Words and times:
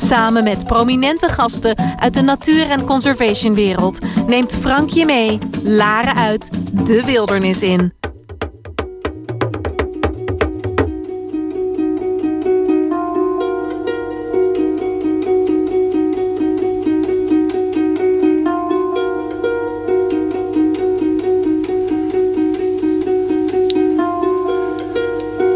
Samen 0.00 0.44
met 0.44 0.66
prominente 0.66 1.28
gasten 1.28 1.76
uit 1.98 2.14
de 2.14 2.22
natuur- 2.22 2.70
en 2.70 2.84
conservationwereld 2.84 3.98
neemt 4.26 4.56
Frank 4.60 4.90
je 4.90 5.04
mee, 5.04 5.38
Laren 5.62 6.14
uit, 6.14 6.50
de 6.86 7.04
wildernis 7.04 7.62
in. 7.62 7.92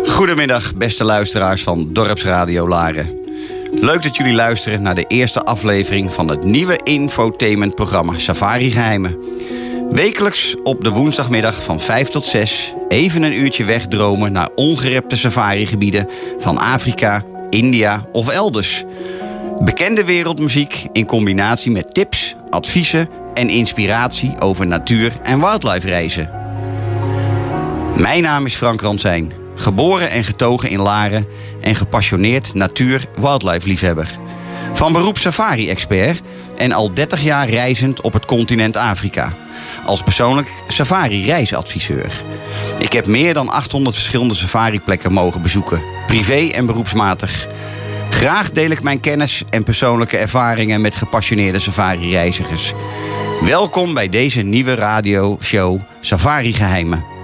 Goedemiddag, 0.06 0.74
beste 0.74 1.04
luisteraars 1.04 1.62
van 1.62 1.92
Dorpsradio 1.92 2.68
Laren. 2.68 3.19
Leuk 3.80 4.02
dat 4.02 4.16
jullie 4.16 4.34
luisteren 4.34 4.82
naar 4.82 4.94
de 4.94 5.04
eerste 5.08 5.42
aflevering 5.42 6.12
van 6.12 6.28
het 6.28 6.44
nieuwe 6.44 6.80
infotainmentprogramma 6.82 8.18
Safari 8.18 8.70
Geheimen. 8.70 9.18
Wekelijks 9.90 10.56
op 10.62 10.84
de 10.84 10.90
woensdagmiddag 10.90 11.64
van 11.64 11.80
5 11.80 12.08
tot 12.08 12.24
6 12.24 12.74
even 12.88 13.22
een 13.22 13.36
uurtje 13.36 13.64
wegdromen 13.64 14.32
naar 14.32 14.48
ongerepte 14.54 15.16
safarigebieden 15.16 16.08
van 16.38 16.58
Afrika, 16.58 17.24
India 17.50 18.04
of 18.12 18.28
elders. 18.28 18.84
Bekende 19.60 20.04
wereldmuziek 20.04 20.86
in 20.92 21.06
combinatie 21.06 21.70
met 21.70 21.94
tips, 21.94 22.36
adviezen 22.50 23.08
en 23.34 23.48
inspiratie 23.48 24.40
over 24.40 24.66
natuur- 24.66 25.18
en 25.22 25.40
wildlife 25.40 25.86
reizen. 25.86 26.30
Mijn 27.96 28.22
naam 28.22 28.46
is 28.46 28.54
Frank 28.54 28.80
Ransijn. 28.80 29.39
Geboren 29.60 30.10
en 30.10 30.24
getogen 30.24 30.70
in 30.70 30.80
Laren 30.80 31.26
en 31.60 31.74
gepassioneerd 31.74 32.54
natuur-wildlife-liefhebber. 32.54 34.18
Van 34.72 34.92
beroep 34.92 35.18
safari-expert 35.18 36.20
en 36.56 36.72
al 36.72 36.94
30 36.94 37.22
jaar 37.22 37.48
reizend 37.48 38.00
op 38.00 38.12
het 38.12 38.24
continent 38.24 38.76
Afrika. 38.76 39.32
Als 39.84 40.02
persoonlijk 40.02 40.48
safari-reisadviseur. 40.68 42.22
Ik 42.78 42.92
heb 42.92 43.06
meer 43.06 43.34
dan 43.34 43.48
800 43.48 43.94
verschillende 43.94 44.34
safari-plekken 44.34 45.12
mogen 45.12 45.42
bezoeken, 45.42 45.82
privé 46.06 46.50
en 46.54 46.66
beroepsmatig. 46.66 47.46
Graag 48.10 48.50
deel 48.50 48.70
ik 48.70 48.82
mijn 48.82 49.00
kennis 49.00 49.42
en 49.50 49.62
persoonlijke 49.62 50.16
ervaringen 50.16 50.80
met 50.80 50.96
gepassioneerde 50.96 51.58
safari-reizigers. 51.58 52.72
Welkom 53.44 53.94
bij 53.94 54.08
deze 54.08 54.42
nieuwe 54.42 54.74
radioshow 54.74 55.80
Safari 56.00 56.52
Geheimen. 56.52 57.19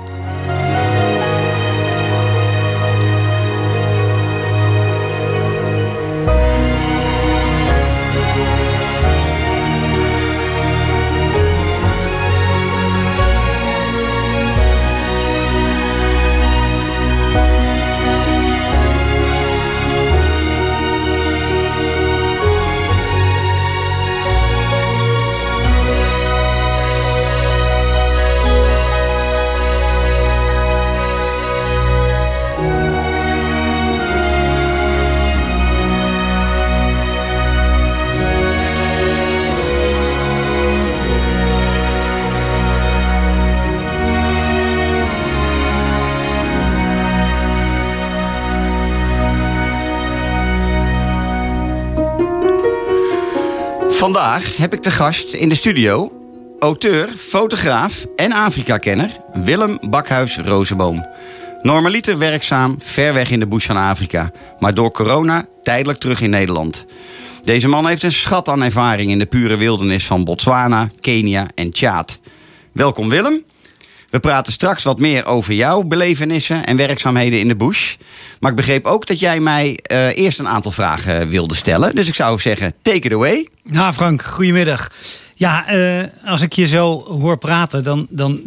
Vandaag 54.37 54.57
heb 54.57 54.75
ik 54.75 54.83
de 54.83 54.91
gast 54.91 55.33
in 55.33 55.49
de 55.49 55.55
studio 55.55 56.13
auteur, 56.59 57.09
fotograaf 57.19 58.07
en 58.17 58.33
Afrika-kenner 58.33 59.11
Willem 59.33 59.79
Bakhuis 59.91 60.37
Rozenboom. 60.37 61.07
Normaliter 61.63 62.19
werkzaam 62.19 62.77
ver 62.83 63.15
weg 63.15 63.31
in 63.31 63.39
de 63.39 63.47
bush 63.47 63.67
van 63.67 63.77
Afrika, 63.77 64.33
maar 64.59 64.75
door 64.75 64.91
corona 64.91 65.47
tijdelijk 65.63 65.99
terug 65.99 66.21
in 66.21 66.31
Nederland. 66.31 66.85
Deze 67.45 67.69
man 67.69 67.87
heeft 67.87 68.03
een 68.03 68.13
schat 68.13 68.49
aan 68.49 68.63
ervaring 68.63 69.11
in 69.11 69.19
de 69.19 69.27
pure 69.27 69.57
wildernis 69.57 70.07
van 70.07 70.25
Botswana, 70.25 70.91
Kenia 71.01 71.47
en 71.55 71.71
Tjaad. 71.71 72.19
Welkom 72.73 73.09
Willem. 73.09 73.45
We 74.17 74.23
praten 74.23 74.53
straks 74.53 74.83
wat 74.83 74.99
meer 74.99 75.27
over 75.27 75.55
jouw 75.55 75.83
belevenissen 75.83 76.67
en 76.67 76.77
werkzaamheden 76.77 77.39
in 77.39 77.49
de 77.49 77.57
bush. 77.57 77.95
Maar 78.41 78.51
ik 78.51 78.57
begreep 78.57 78.87
ook 78.87 79.07
dat 79.07 79.21
jij 79.21 79.41
mij 79.41 79.79
uh, 79.93 80.17
eerst 80.17 80.39
een 80.39 80.49
aantal 80.49 80.71
vragen 80.71 81.29
wilde 81.29 81.55
stellen. 81.55 81.95
Dus 81.95 82.09
ik 82.09 82.15
zou 82.15 82.41
zeggen, 82.41 82.75
take 82.83 82.97
it 82.97 83.13
away. 83.13 83.49
Ja, 83.63 83.93
Frank, 83.93 84.23
goedemiddag. 84.23 84.91
Ja, 85.35 85.75
uh, 85.75 86.05
als 86.25 86.41
ik 86.41 86.53
je 86.53 86.67
zo 86.67 87.05
hoor 87.05 87.39
praten, 87.39 87.85
dan, 87.85 88.07
dan 88.11 88.41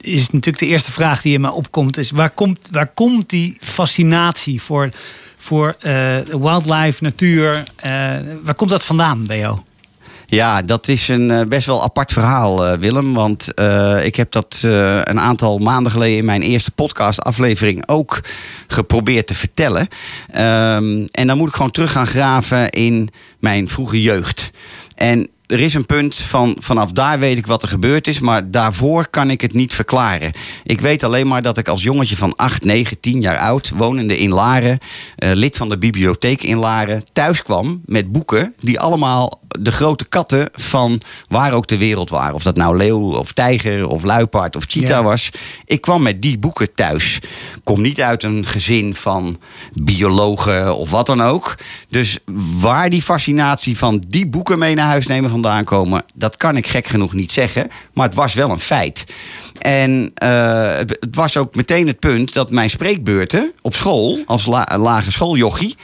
is 0.00 0.30
natuurlijk 0.30 0.58
de 0.58 0.66
eerste 0.66 0.92
vraag 0.92 1.22
die 1.22 1.34
in 1.34 1.40
me 1.40 1.50
opkomt... 1.50 1.96
is 1.96 2.10
waar 2.10 2.30
komt, 2.30 2.68
waar 2.70 2.90
komt 2.94 3.28
die 3.30 3.56
fascinatie 3.60 4.62
voor, 4.62 4.88
voor 5.36 5.74
uh, 5.82 6.16
wildlife, 6.18 7.02
natuur... 7.02 7.62
waar 8.42 8.54
komt 8.54 8.70
dat 8.70 8.84
vandaan 8.84 9.24
bij 9.24 9.38
jou? 9.38 9.58
Ja, 10.30 10.62
dat 10.62 10.88
is 10.88 11.08
een 11.08 11.30
uh, 11.30 11.40
best 11.48 11.66
wel 11.66 11.82
apart 11.82 12.12
verhaal, 12.12 12.66
uh, 12.66 12.78
Willem. 12.78 13.14
Want 13.14 13.46
uh, 13.54 14.04
ik 14.04 14.16
heb 14.16 14.32
dat 14.32 14.58
een 15.04 15.20
aantal 15.20 15.58
maanden 15.58 15.92
geleden 15.92 16.16
in 16.16 16.24
mijn 16.24 16.42
eerste 16.42 16.70
podcast-aflevering 16.70 17.88
ook 17.88 18.20
geprobeerd 18.66 19.26
te 19.26 19.34
vertellen. 19.34 19.88
Um, 20.28 21.04
en 21.10 21.26
dan 21.26 21.36
moet 21.36 21.48
ik 21.48 21.54
gewoon 21.54 21.70
terug 21.70 21.92
gaan 21.92 22.06
graven 22.06 22.70
in 22.70 23.08
mijn 23.38 23.68
vroege 23.68 24.02
jeugd. 24.02 24.50
En 24.94 25.28
er 25.46 25.60
is 25.60 25.74
een 25.74 25.86
punt 25.86 26.14
van 26.14 26.56
vanaf 26.58 26.92
daar 26.92 27.18
weet 27.18 27.36
ik 27.36 27.46
wat 27.46 27.62
er 27.62 27.68
gebeurd 27.68 28.06
is, 28.06 28.20
maar 28.20 28.50
daarvoor 28.50 29.08
kan 29.08 29.30
ik 29.30 29.40
het 29.40 29.52
niet 29.52 29.74
verklaren. 29.74 30.32
Ik 30.64 30.80
weet 30.80 31.02
alleen 31.02 31.26
maar 31.26 31.42
dat 31.42 31.58
ik 31.58 31.68
als 31.68 31.82
jongetje 31.82 32.16
van 32.16 32.36
8, 32.36 32.64
9, 32.64 33.00
10 33.00 33.20
jaar 33.20 33.38
oud, 33.38 33.72
wonende 33.76 34.18
in 34.18 34.30
Laren, 34.30 34.78
lid 35.16 35.56
van 35.56 35.68
de 35.68 35.78
bibliotheek 35.78 36.42
in 36.42 36.56
Laren, 36.56 37.04
thuis 37.12 37.42
kwam 37.42 37.80
met 37.84 38.12
boeken 38.12 38.54
die 38.58 38.80
allemaal 38.80 39.39
de 39.58 39.72
grote 39.72 40.04
katten 40.04 40.48
van 40.52 41.00
waar 41.28 41.52
ook 41.52 41.66
de 41.66 41.76
wereld 41.76 42.10
waren. 42.10 42.34
Of 42.34 42.42
dat 42.42 42.56
nou 42.56 42.76
leeuw 42.76 43.14
of 43.14 43.32
tijger 43.32 43.88
of 43.88 44.02
luipaard 44.02 44.56
of 44.56 44.64
cheetah 44.66 44.88
ja. 44.88 45.02
was. 45.02 45.30
Ik 45.64 45.80
kwam 45.80 46.02
met 46.02 46.22
die 46.22 46.38
boeken 46.38 46.74
thuis. 46.74 47.18
Kom 47.64 47.80
niet 47.80 48.00
uit 48.00 48.22
een 48.22 48.46
gezin 48.46 48.94
van 48.94 49.40
biologen 49.72 50.76
of 50.76 50.90
wat 50.90 51.06
dan 51.06 51.22
ook. 51.22 51.54
Dus 51.88 52.18
waar 52.60 52.90
die 52.90 53.02
fascinatie 53.02 53.78
van 53.78 54.04
die 54.08 54.26
boeken 54.26 54.58
mee 54.58 54.74
naar 54.74 54.86
huis 54.86 55.06
nemen 55.06 55.30
vandaan 55.30 55.64
komen, 55.64 56.04
dat 56.14 56.36
kan 56.36 56.56
ik 56.56 56.66
gek 56.66 56.86
genoeg 56.86 57.12
niet 57.12 57.32
zeggen. 57.32 57.70
Maar 57.92 58.06
het 58.06 58.14
was 58.14 58.34
wel 58.34 58.50
een 58.50 58.58
feit. 58.58 59.04
En 59.58 60.12
uh, 60.22 60.76
het 60.76 61.08
was 61.10 61.36
ook 61.36 61.54
meteen 61.54 61.86
het 61.86 61.98
punt 61.98 62.32
dat 62.32 62.50
mijn 62.50 62.70
spreekbeurten 62.70 63.52
op 63.60 63.74
school, 63.74 64.18
als 64.26 64.46
la 64.46 64.78
lage 64.78 65.10
schooljochie, 65.10 65.76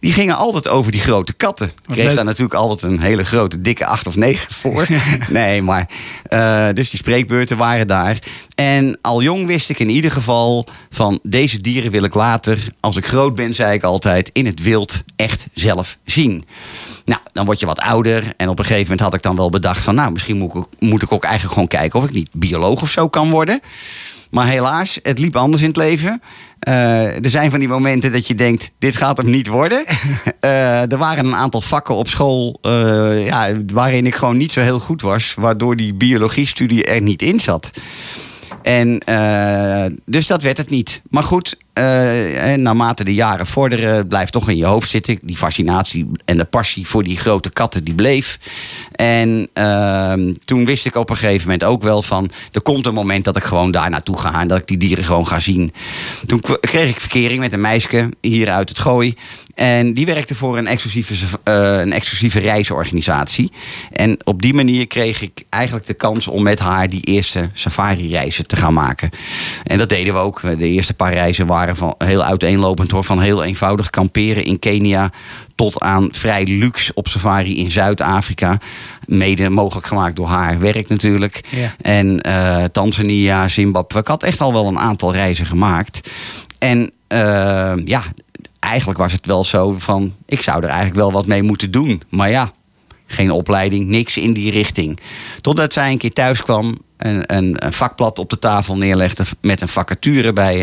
die 0.00 0.12
gingen 0.12 0.36
altijd 0.36 0.68
over 0.68 0.92
die 0.92 1.00
grote 1.00 1.32
katten. 1.32 1.66
Ik 1.66 1.74
kreeg 1.86 2.14
daar 2.14 2.24
natuurlijk 2.24 2.54
altijd 2.54 2.92
een 2.92 3.00
hele 3.00 3.24
grote, 3.24 3.60
dikke 3.60 3.86
acht 3.86 4.06
of 4.06 4.16
negen 4.16 4.54
voor. 4.54 4.86
nee, 5.28 5.62
maar. 5.62 5.88
Uh, 6.32 6.66
dus 6.74 6.90
die 6.90 6.98
spreekbeurten 6.98 7.56
waren 7.56 7.86
daar. 7.86 8.18
En 8.54 8.98
al 9.02 9.22
jong 9.22 9.46
wist 9.46 9.70
ik 9.70 9.78
in 9.78 9.88
ieder 9.88 10.10
geval 10.10 10.66
van 10.90 11.20
deze 11.22 11.60
dieren 11.60 11.90
wil 11.90 12.04
ik 12.04 12.14
later, 12.14 12.66
als 12.80 12.96
ik 12.96 13.06
groot 13.06 13.34
ben, 13.34 13.54
zei 13.54 13.74
ik 13.74 13.82
altijd, 13.82 14.30
in 14.32 14.46
het 14.46 14.62
wild 14.62 15.02
echt 15.16 15.46
zelf 15.54 15.98
zien. 16.04 16.44
Nou, 17.04 17.20
dan 17.32 17.44
word 17.44 17.60
je 17.60 17.66
wat 17.66 17.80
ouder. 17.80 18.32
En 18.36 18.48
op 18.48 18.58
een 18.58 18.64
gegeven 18.64 18.82
moment 18.82 19.00
had 19.00 19.14
ik 19.14 19.22
dan 19.22 19.36
wel 19.36 19.50
bedacht 19.50 19.80
van... 19.80 19.94
nou, 19.94 20.12
misschien 20.12 20.36
moet 20.36 20.54
ik, 20.54 20.64
moet 20.78 21.02
ik 21.02 21.12
ook 21.12 21.24
eigenlijk 21.24 21.52
gewoon 21.52 21.68
kijken... 21.68 21.98
of 21.98 22.04
ik 22.04 22.12
niet 22.12 22.28
bioloog 22.32 22.82
of 22.82 22.90
zo 22.90 23.08
kan 23.08 23.30
worden. 23.30 23.60
Maar 24.30 24.46
helaas, 24.46 24.98
het 25.02 25.18
liep 25.18 25.36
anders 25.36 25.62
in 25.62 25.68
het 25.68 25.76
leven. 25.76 26.22
Uh, 26.68 27.24
er 27.24 27.30
zijn 27.30 27.50
van 27.50 27.58
die 27.58 27.68
momenten 27.68 28.12
dat 28.12 28.26
je 28.26 28.34
denkt, 28.34 28.70
dit 28.78 28.96
gaat 28.96 29.16
hem 29.16 29.30
niet 29.30 29.46
worden. 29.46 29.84
Uh, 30.40 30.90
er 30.92 30.98
waren 30.98 31.26
een 31.26 31.34
aantal 31.34 31.60
vakken 31.60 31.94
op 31.94 32.08
school 32.08 32.58
uh, 32.62 33.26
ja, 33.26 33.52
waarin 33.72 34.06
ik 34.06 34.14
gewoon 34.14 34.36
niet 34.36 34.52
zo 34.52 34.60
heel 34.60 34.80
goed 34.80 35.02
was. 35.02 35.34
Waardoor 35.38 35.76
die 35.76 35.94
biologiestudie 35.94 36.84
er 36.84 37.02
niet 37.02 37.22
in 37.22 37.40
zat. 37.40 37.70
En 38.62 39.02
dus 40.04 40.26
dat 40.26 40.42
werd 40.42 40.56
het 40.56 40.70
niet. 40.70 41.02
Maar 41.10 41.22
goed, 41.22 41.56
uh, 41.74 42.54
naarmate 42.54 43.04
de 43.04 43.14
jaren 43.14 43.46
vorderen, 43.46 44.06
blijft 44.06 44.32
toch 44.32 44.48
in 44.48 44.56
je 44.56 44.64
hoofd 44.64 44.90
zitten. 44.90 45.18
Die 45.22 45.36
fascinatie 45.36 46.10
en 46.24 46.36
de 46.36 46.44
passie 46.44 46.86
voor 46.86 47.02
die 47.02 47.16
grote 47.16 47.50
katten, 47.50 47.84
die 47.84 47.94
bleef. 47.94 48.38
En 48.92 49.48
uh, 49.54 50.12
toen 50.44 50.64
wist 50.64 50.86
ik 50.86 50.94
op 50.94 51.10
een 51.10 51.16
gegeven 51.16 51.42
moment 51.42 51.64
ook 51.64 51.82
wel 51.82 52.02
van... 52.02 52.30
er 52.52 52.62
komt 52.62 52.86
een 52.86 52.94
moment 52.94 53.24
dat 53.24 53.36
ik 53.36 53.42
gewoon 53.42 53.70
daar 53.70 53.90
naartoe 53.90 54.18
ga... 54.18 54.40
en 54.40 54.48
dat 54.48 54.58
ik 54.58 54.66
die 54.66 54.76
dieren 54.76 55.04
gewoon 55.04 55.26
ga 55.26 55.38
zien. 55.38 55.72
Toen 56.26 56.42
kreeg 56.60 56.90
ik 56.90 57.00
verkering 57.00 57.40
met 57.40 57.52
een 57.52 57.60
meisje 57.60 58.08
hier 58.20 58.50
uit 58.50 58.68
het 58.68 58.78
Gooi. 58.78 59.14
En 59.54 59.94
die 59.94 60.06
werkte 60.06 60.34
voor 60.34 60.58
een 60.58 60.66
exclusieve, 60.66 61.14
uh, 61.44 61.80
een 61.80 61.92
exclusieve 61.92 62.38
reisorganisatie. 62.38 63.52
En 63.92 64.16
op 64.24 64.42
die 64.42 64.54
manier 64.54 64.86
kreeg 64.86 65.22
ik 65.22 65.44
eigenlijk 65.48 65.86
de 65.86 65.94
kans 65.94 66.28
om 66.28 66.42
met 66.42 66.58
haar 66.58 66.88
die 66.88 67.02
eerste 67.02 67.50
safari-reizen 67.52 68.46
te 68.46 68.56
gaan 68.56 68.74
maken. 68.74 69.10
En 69.64 69.78
dat 69.78 69.88
deden 69.88 70.14
we 70.14 70.20
ook. 70.20 70.40
De 70.40 70.68
eerste 70.68 70.94
paar 70.94 71.12
reizen 71.12 71.46
waren 71.46 71.59
van 71.68 71.94
heel 71.98 72.22
uiteenlopend 72.22 72.90
hoor. 72.90 73.04
Van 73.04 73.20
heel 73.20 73.44
eenvoudig 73.44 73.90
kamperen 73.90 74.44
in 74.44 74.58
Kenia 74.58 75.10
tot 75.54 75.80
aan 75.80 76.08
vrij 76.10 76.44
luxe 76.44 76.94
op 76.94 77.08
safari 77.08 77.58
in 77.58 77.70
Zuid-Afrika. 77.70 78.58
Mede 79.06 79.48
mogelijk 79.48 79.86
gemaakt 79.86 80.16
door 80.16 80.28
haar 80.28 80.58
werk 80.58 80.88
natuurlijk. 80.88 81.40
Ja. 81.48 81.74
En 81.80 82.20
uh, 82.26 82.64
Tanzania, 82.64 83.48
Zimbabwe. 83.48 83.98
Ik 83.98 84.06
had 84.06 84.22
echt 84.22 84.40
al 84.40 84.52
wel 84.52 84.66
een 84.66 84.78
aantal 84.78 85.12
reizen 85.12 85.46
gemaakt. 85.46 86.10
En 86.58 86.90
uh, 87.08 87.72
ja, 87.84 88.02
eigenlijk 88.58 88.98
was 88.98 89.12
het 89.12 89.26
wel 89.26 89.44
zo 89.44 89.74
van... 89.78 90.14
ik 90.26 90.42
zou 90.42 90.62
er 90.62 90.68
eigenlijk 90.68 90.98
wel 90.98 91.12
wat 91.12 91.26
mee 91.26 91.42
moeten 91.42 91.70
doen. 91.70 92.02
Maar 92.08 92.30
ja, 92.30 92.52
geen 93.10 93.30
opleiding, 93.30 93.86
niks 93.88 94.16
in 94.16 94.32
die 94.32 94.50
richting. 94.50 94.98
Totdat 95.40 95.72
zij 95.72 95.90
een 95.90 95.98
keer 95.98 96.12
thuis 96.12 96.42
kwam 96.42 96.78
en 96.96 97.36
een, 97.36 97.66
een 97.66 97.72
vakblad 97.72 98.18
op 98.18 98.30
de 98.30 98.38
tafel 98.38 98.76
neerlegde... 98.76 99.24
met 99.40 99.60
een 99.60 99.68
vacature 99.68 100.32
bij 100.32 100.62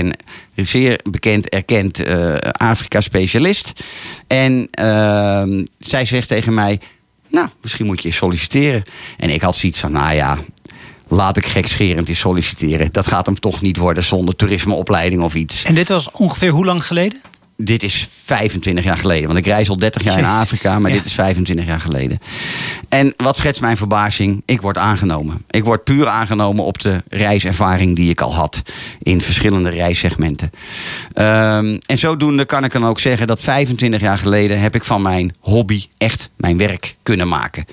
een 0.55 0.65
zeer 0.65 0.99
bekend, 1.09 1.49
erkend 1.49 2.07
uh, 2.07 2.35
Afrika-specialist. 2.51 3.71
En 4.27 4.69
uh, 4.79 5.63
zij 5.79 6.05
zegt 6.05 6.27
tegen 6.27 6.53
mij... 6.53 6.79
nou, 7.29 7.47
misschien 7.61 7.85
moet 7.85 8.03
je 8.03 8.11
solliciteren. 8.11 8.81
En 9.17 9.29
ik 9.29 9.41
had 9.41 9.55
zoiets 9.55 9.79
van, 9.79 9.91
nou 9.91 10.13
ja, 10.13 10.37
laat 11.07 11.37
ik 11.37 11.45
gekscherend 11.45 12.09
eens 12.09 12.19
solliciteren. 12.19 12.89
Dat 12.91 13.07
gaat 13.07 13.25
hem 13.25 13.39
toch 13.39 13.61
niet 13.61 13.77
worden 13.77 14.03
zonder 14.03 14.35
toerismeopleiding 14.35 15.21
of 15.21 15.35
iets. 15.35 15.63
En 15.63 15.75
dit 15.75 15.89
was 15.89 16.11
ongeveer 16.11 16.49
hoe 16.49 16.65
lang 16.65 16.85
geleden? 16.85 17.21
Dit 17.57 17.83
is 17.83 18.07
25 18.23 18.83
jaar 18.83 18.97
geleden. 18.97 19.27
Want 19.27 19.39
ik 19.39 19.45
reis 19.45 19.69
al 19.69 19.77
30 19.77 20.03
jaar 20.03 20.17
in 20.17 20.25
Afrika, 20.25 20.79
maar 20.79 20.91
ja. 20.91 20.97
dit 20.97 21.05
is 21.05 21.13
25 21.13 21.65
jaar 21.65 21.79
geleden. 21.79 22.19
En 22.89 23.13
wat 23.17 23.35
schetst 23.35 23.61
mijn 23.61 23.77
verbazing? 23.77 24.41
Ik 24.45 24.61
word 24.61 24.77
aangenomen. 24.77 25.45
Ik 25.49 25.63
word 25.63 25.83
puur 25.83 26.07
aangenomen 26.07 26.63
op 26.63 26.79
de 26.79 27.03
reiservaring 27.09 27.95
die 27.95 28.09
ik 28.09 28.21
al 28.21 28.33
had. 28.33 28.61
In 28.99 29.21
verschillende 29.21 29.69
reissegmenten. 29.69 30.51
Um, 31.15 31.77
en 31.85 31.97
zodoende 31.97 32.45
kan 32.45 32.63
ik 32.63 32.71
dan 32.71 32.85
ook 32.85 32.99
zeggen 32.99 33.27
dat 33.27 33.41
25 33.41 34.01
jaar 34.01 34.17
geleden 34.17 34.59
heb 34.59 34.75
ik 34.75 34.83
van 34.83 35.01
mijn 35.01 35.35
hobby 35.39 35.85
echt 35.97 36.29
mijn 36.35 36.57
werk 36.57 36.95
kunnen 37.03 37.27
maken. 37.27 37.65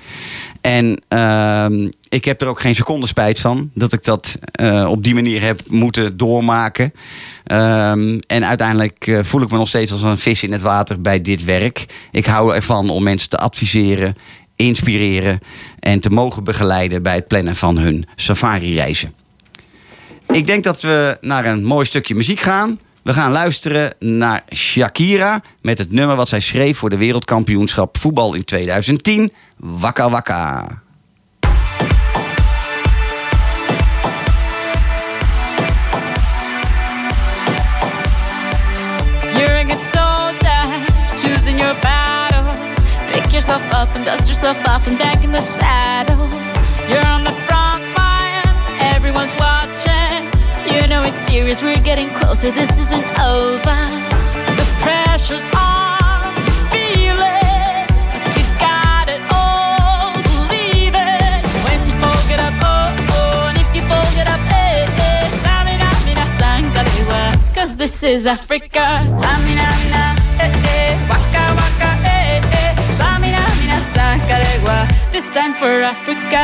En 0.65 1.01
uh, 1.09 1.87
ik 2.09 2.25
heb 2.25 2.41
er 2.41 2.47
ook 2.47 2.59
geen 2.59 2.75
seconde 2.75 3.07
spijt 3.07 3.39
van 3.39 3.71
dat 3.73 3.93
ik 3.93 4.03
dat 4.03 4.37
uh, 4.61 4.87
op 4.89 5.03
die 5.03 5.13
manier 5.13 5.41
heb 5.41 5.59
moeten 5.67 6.17
doormaken. 6.17 6.83
Um, 6.83 8.19
en 8.19 8.45
uiteindelijk 8.45 9.07
uh, 9.07 9.19
voel 9.23 9.41
ik 9.41 9.51
me 9.51 9.57
nog 9.57 9.67
steeds 9.67 9.91
als 9.91 10.01
een 10.01 10.17
vis 10.17 10.43
in 10.43 10.51
het 10.51 10.61
water 10.61 11.01
bij 11.01 11.21
dit 11.21 11.43
werk. 11.43 11.85
Ik 12.11 12.25
hou 12.25 12.55
ervan 12.55 12.89
om 12.89 13.03
mensen 13.03 13.29
te 13.29 13.37
adviseren, 13.37 14.15
inspireren 14.55 15.39
en 15.79 15.99
te 15.99 16.09
mogen 16.09 16.43
begeleiden 16.43 17.03
bij 17.03 17.15
het 17.15 17.27
plannen 17.27 17.55
van 17.55 17.77
hun 17.77 18.07
safari-reizen. 18.15 19.13
Ik 20.27 20.45
denk 20.45 20.63
dat 20.63 20.81
we 20.81 21.17
naar 21.21 21.45
een 21.45 21.63
mooi 21.63 21.85
stukje 21.85 22.15
muziek 22.15 22.39
gaan. 22.39 22.79
We 23.05 23.13
gaan 23.13 23.31
luisteren 23.31 23.93
naar 23.99 24.43
Shakira 24.55 25.41
met 25.61 25.77
het 25.77 25.91
nummer 25.91 26.15
wat 26.15 26.29
zij 26.29 26.39
schreef 26.39 26.77
voor 26.77 26.89
de 26.89 26.97
wereldkampioenschap 26.97 27.97
voetbal 27.97 28.33
in 28.33 28.43
2010, 28.43 29.31
Waka 29.57 30.09
Waka. 30.09 30.67
You're 39.35 39.57
a 39.57 39.63
good 39.63 39.81
soldier, 39.81 40.65
choosing 41.17 41.59
your 41.59 41.75
battle. 41.81 42.43
Pick 43.11 43.31
yourself 43.31 43.61
up 43.63 43.95
and 43.95 44.05
dust 44.05 44.27
yourself 44.27 44.57
off 44.67 44.87
and 44.87 44.97
back 44.97 45.23
in 45.23 45.31
the 45.31 45.41
saddle. 45.41 46.27
You're 46.87 47.07
on 47.07 47.23
the 47.23 47.33
front 47.47 47.81
line, 47.97 48.93
everyone's 48.95 49.35
watching. 49.37 49.54
You 50.75 50.87
know 50.87 51.03
it's 51.03 51.21
serious, 51.27 51.61
we're 51.63 51.81
getting 51.81 52.09
closer, 52.09 52.51
this 52.51 52.77
isn't 52.77 53.05
over. 53.19 53.79
The 54.59 54.67
pressure's 54.83 55.47
on, 55.55 56.35
you 56.45 56.53
feel 56.73 57.17
it, 57.17 57.87
but 58.11 58.25
you 58.37 58.43
got 58.59 59.07
it 59.09 59.21
all, 59.31 60.13
believe 60.29 60.93
it. 60.93 61.41
When 61.65 61.79
you 61.87 61.93
fold 62.01 62.27
it 62.35 62.39
up, 62.47 62.53
oh 62.61 62.91
oh, 63.17 63.49
and 63.49 63.57
if 63.57 63.69
you 63.75 63.81
fold 63.89 64.15
it 64.21 64.27
up, 64.27 64.39
eh 64.51 64.85
eh, 64.85 65.25
tamina 65.43 65.89
mina 66.05 66.25
sangalewa, 66.39 67.21
cause 67.55 67.75
this 67.77 68.03
is 68.03 68.25
Africa. 68.27 68.85
Tamina 69.23 69.67
mina, 69.81 70.03
eh 70.43 70.51
eh, 70.75 70.91
waka 71.09 71.43
waka, 71.59 71.89
eh 72.05 72.41
eh, 72.61 72.75
tamina 72.99 73.41
mina 73.59 73.79
sangalewa, 73.95 74.77
this 75.11 75.27
time 75.29 75.53
for 75.55 75.71
Africa. 75.81 76.43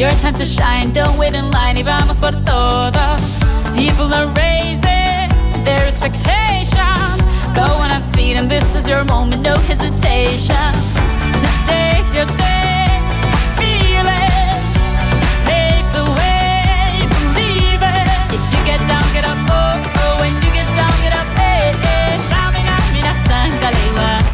Your 0.00 0.10
time 0.12 0.32
to 0.36 0.46
shine, 0.46 0.92
don't 0.92 1.18
wait 1.18 1.34
in 1.34 1.50
line, 1.50 1.76
y 1.76 1.82
vamos 1.82 2.20
por 2.20 2.32
todo. 2.46 3.18
People 3.76 4.14
are 4.14 4.28
raising 4.28 5.28
their 5.62 5.84
expectations. 5.86 7.20
Go 7.54 7.66
on 7.84 7.90
this 8.48 8.74
is 8.74 8.88
your 8.88 9.04
moment, 9.04 9.42
no 9.42 9.54
hesitation. 9.68 10.72
Today's 11.36 12.08
your 12.16 12.24
day, 12.40 12.88
feel 13.60 14.08
it. 14.08 14.60
The 15.92 16.04
way, 16.16 17.04
believe 17.34 17.82
it. 17.84 18.08
If 18.32 18.42
you 18.52 18.60
get 18.64 18.80
down, 18.88 19.04
get 19.12 19.26
up, 19.26 19.36
oh, 19.50 19.76
oh. 20.00 20.20
When 20.20 20.32
you 20.32 20.50
get 20.56 20.68
down, 20.74 20.94
get 21.02 21.12
up. 21.12 21.28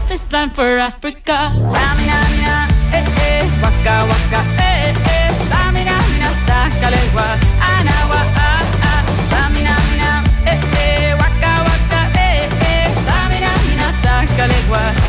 This 0.09 0.29
time 0.29 0.49
for 0.49 0.79
Africa. 0.79 1.50
Tamina, 1.67 2.19
mina, 2.31 2.69
eh, 2.93 3.05
eh. 3.21 3.43
Waka, 3.61 4.07
waka, 4.09 4.56
ah, 8.37 8.63
ah. 8.83 9.03
Tamina, 9.31 9.75
mina, 9.91 10.25
eh, 10.47 10.59
eh. 10.83 11.15
Waka, 11.15 11.53
waka, 11.69 12.01
eh, 12.19 12.49
eh. 12.61 12.87
Tamina, 13.07 13.51
mina. 13.69 13.93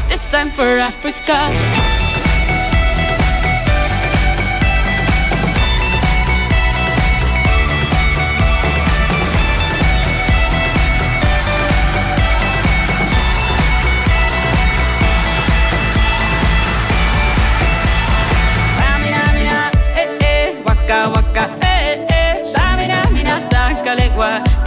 This 0.09 0.29
time 0.29 0.51
for 0.51 0.77
Africa. 0.79 2.16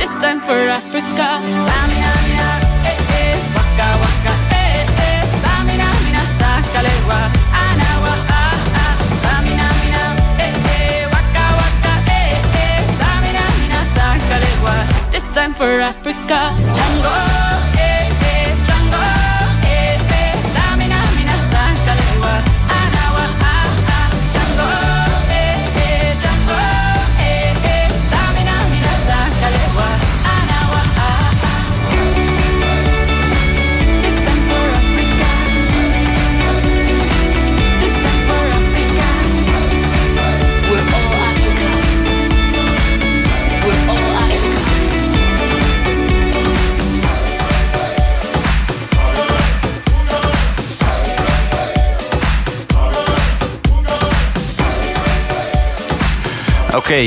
This 0.01 0.17
time 0.19 0.41
for 0.41 0.57
Africa. 0.57 1.29
Samina, 1.69 2.11
mina, 2.25 2.49
eh, 2.89 2.99
eh, 3.21 3.37
waka, 3.57 3.89
waka, 4.03 4.33
eh, 4.57 4.87
eh. 5.07 5.21
Samina, 5.45 5.89
mina, 6.05 6.23
sangalewa. 6.41 7.21
Anawa, 7.65 8.15
ah, 8.29 8.57
ah. 8.83 8.95
Samina, 9.23 9.67
mina, 9.83 10.03
eh, 10.41 10.55
eh, 10.77 11.05
waka, 11.15 11.45
waka, 11.61 11.93
eh, 12.09 12.33
eh. 12.65 12.81
Samina, 13.01 13.45
mina, 13.61 13.81
sangalewa. 13.97 14.75
This 15.13 15.29
time 15.33 15.53
for 15.55 15.69
Africa. 15.93 16.41
Django, 16.75 17.15
eh, 17.79 18.10
Oké, 56.91 57.07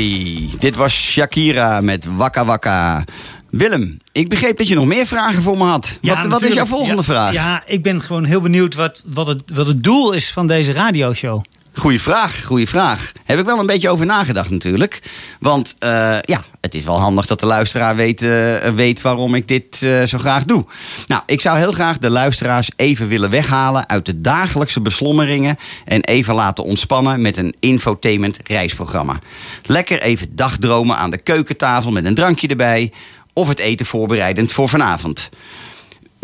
dit 0.58 0.76
was 0.76 0.92
Shakira 0.92 1.80
met 1.80 2.06
Wakka 2.16 2.44
Wakka. 2.44 3.04
Willem, 3.50 3.98
ik 4.12 4.28
begreep 4.28 4.58
dat 4.58 4.68
je 4.68 4.74
nog 4.74 4.86
meer 4.86 5.06
vragen 5.06 5.42
voor 5.42 5.56
me 5.56 5.64
had. 5.64 5.98
Ja, 6.00 6.16
wat, 6.16 6.26
wat 6.26 6.42
is 6.42 6.54
jouw 6.54 6.66
volgende 6.66 6.96
Ja, 6.96 7.02
vraag? 7.02 7.32
Ja, 7.32 7.62
ik 7.66 7.82
ben 7.82 8.00
gewoon 8.00 8.24
heel 8.24 8.40
benieuwd 8.40 8.74
wat, 8.74 9.02
wat, 9.06 9.26
het, 9.26 9.42
wat 9.54 9.66
het 9.66 9.82
doel 9.82 10.12
is 10.12 10.32
van 10.32 10.46
deze 10.46 10.72
radioshow. 10.72 11.44
Goeie 11.76 12.00
vraag, 12.00 12.44
goeie 12.44 12.68
vraag. 12.68 13.12
Heb 13.24 13.38
ik 13.38 13.44
wel 13.44 13.58
een 13.58 13.66
beetje 13.66 13.88
over 13.88 14.06
nagedacht 14.06 14.50
natuurlijk. 14.50 15.02
Want 15.40 15.74
eh, 15.78 16.16
ja, 16.20 16.44
het 16.60 16.74
is 16.74 16.84
wel 16.84 17.00
handig 17.00 17.26
dat 17.26 17.40
de 17.40 17.46
luisteraar 17.46 17.96
weet, 17.96 18.22
eh, 18.22 18.56
weet 18.74 19.00
waarom 19.00 19.34
ik 19.34 19.48
dit 19.48 19.82
eh, 19.82 20.02
zo 20.02 20.18
graag 20.18 20.44
doe. 20.44 20.64
Nou, 21.06 21.22
ik 21.26 21.40
zou 21.40 21.58
heel 21.58 21.72
graag 21.72 21.98
de 21.98 22.10
luisteraars 22.10 22.70
even 22.76 23.08
willen 23.08 23.30
weghalen 23.30 23.88
uit 23.88 24.06
de 24.06 24.20
dagelijkse 24.20 24.80
beslommeringen 24.80 25.56
en 25.84 26.00
even 26.00 26.34
laten 26.34 26.64
ontspannen 26.64 27.22
met 27.22 27.36
een 27.36 27.54
infotainment 27.60 28.38
reisprogramma. 28.44 29.18
Lekker 29.62 30.02
even 30.02 30.36
dagdromen 30.36 30.96
aan 30.96 31.10
de 31.10 31.18
keukentafel 31.18 31.90
met 31.90 32.04
een 32.04 32.14
drankje 32.14 32.48
erbij 32.48 32.92
of 33.32 33.48
het 33.48 33.58
eten 33.58 33.86
voorbereidend 33.86 34.52
voor 34.52 34.68
vanavond. 34.68 35.30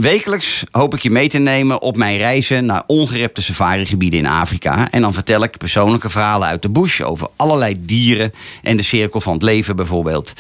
Wekelijks 0.01 0.65
hoop 0.71 0.95
ik 0.95 1.03
je 1.03 1.11
mee 1.11 1.29
te 1.29 1.39
nemen 1.39 1.83
op 1.83 1.97
mijn 1.97 2.19
reizen 2.19 2.67
naar 2.67 2.83
ongerepte 2.87 3.43
safarigebieden 3.43 4.19
in 4.19 4.27
Afrika. 4.27 4.91
En 4.91 5.01
dan 5.01 5.15
vertel 5.15 5.43
ik 5.43 5.59
persoonlijke 5.59 6.11
verhalen 6.11 6.49
uit 6.49 6.63
de 6.63 6.71
bush 6.71 7.01
over 7.01 7.29
allerlei 7.37 7.77
dieren 7.81 8.33
en 8.63 8.77
de 8.77 8.83
cirkel 8.83 9.21
van 9.21 9.33
het 9.33 9.43
leven 9.43 9.77
bijvoorbeeld. 9.77 10.33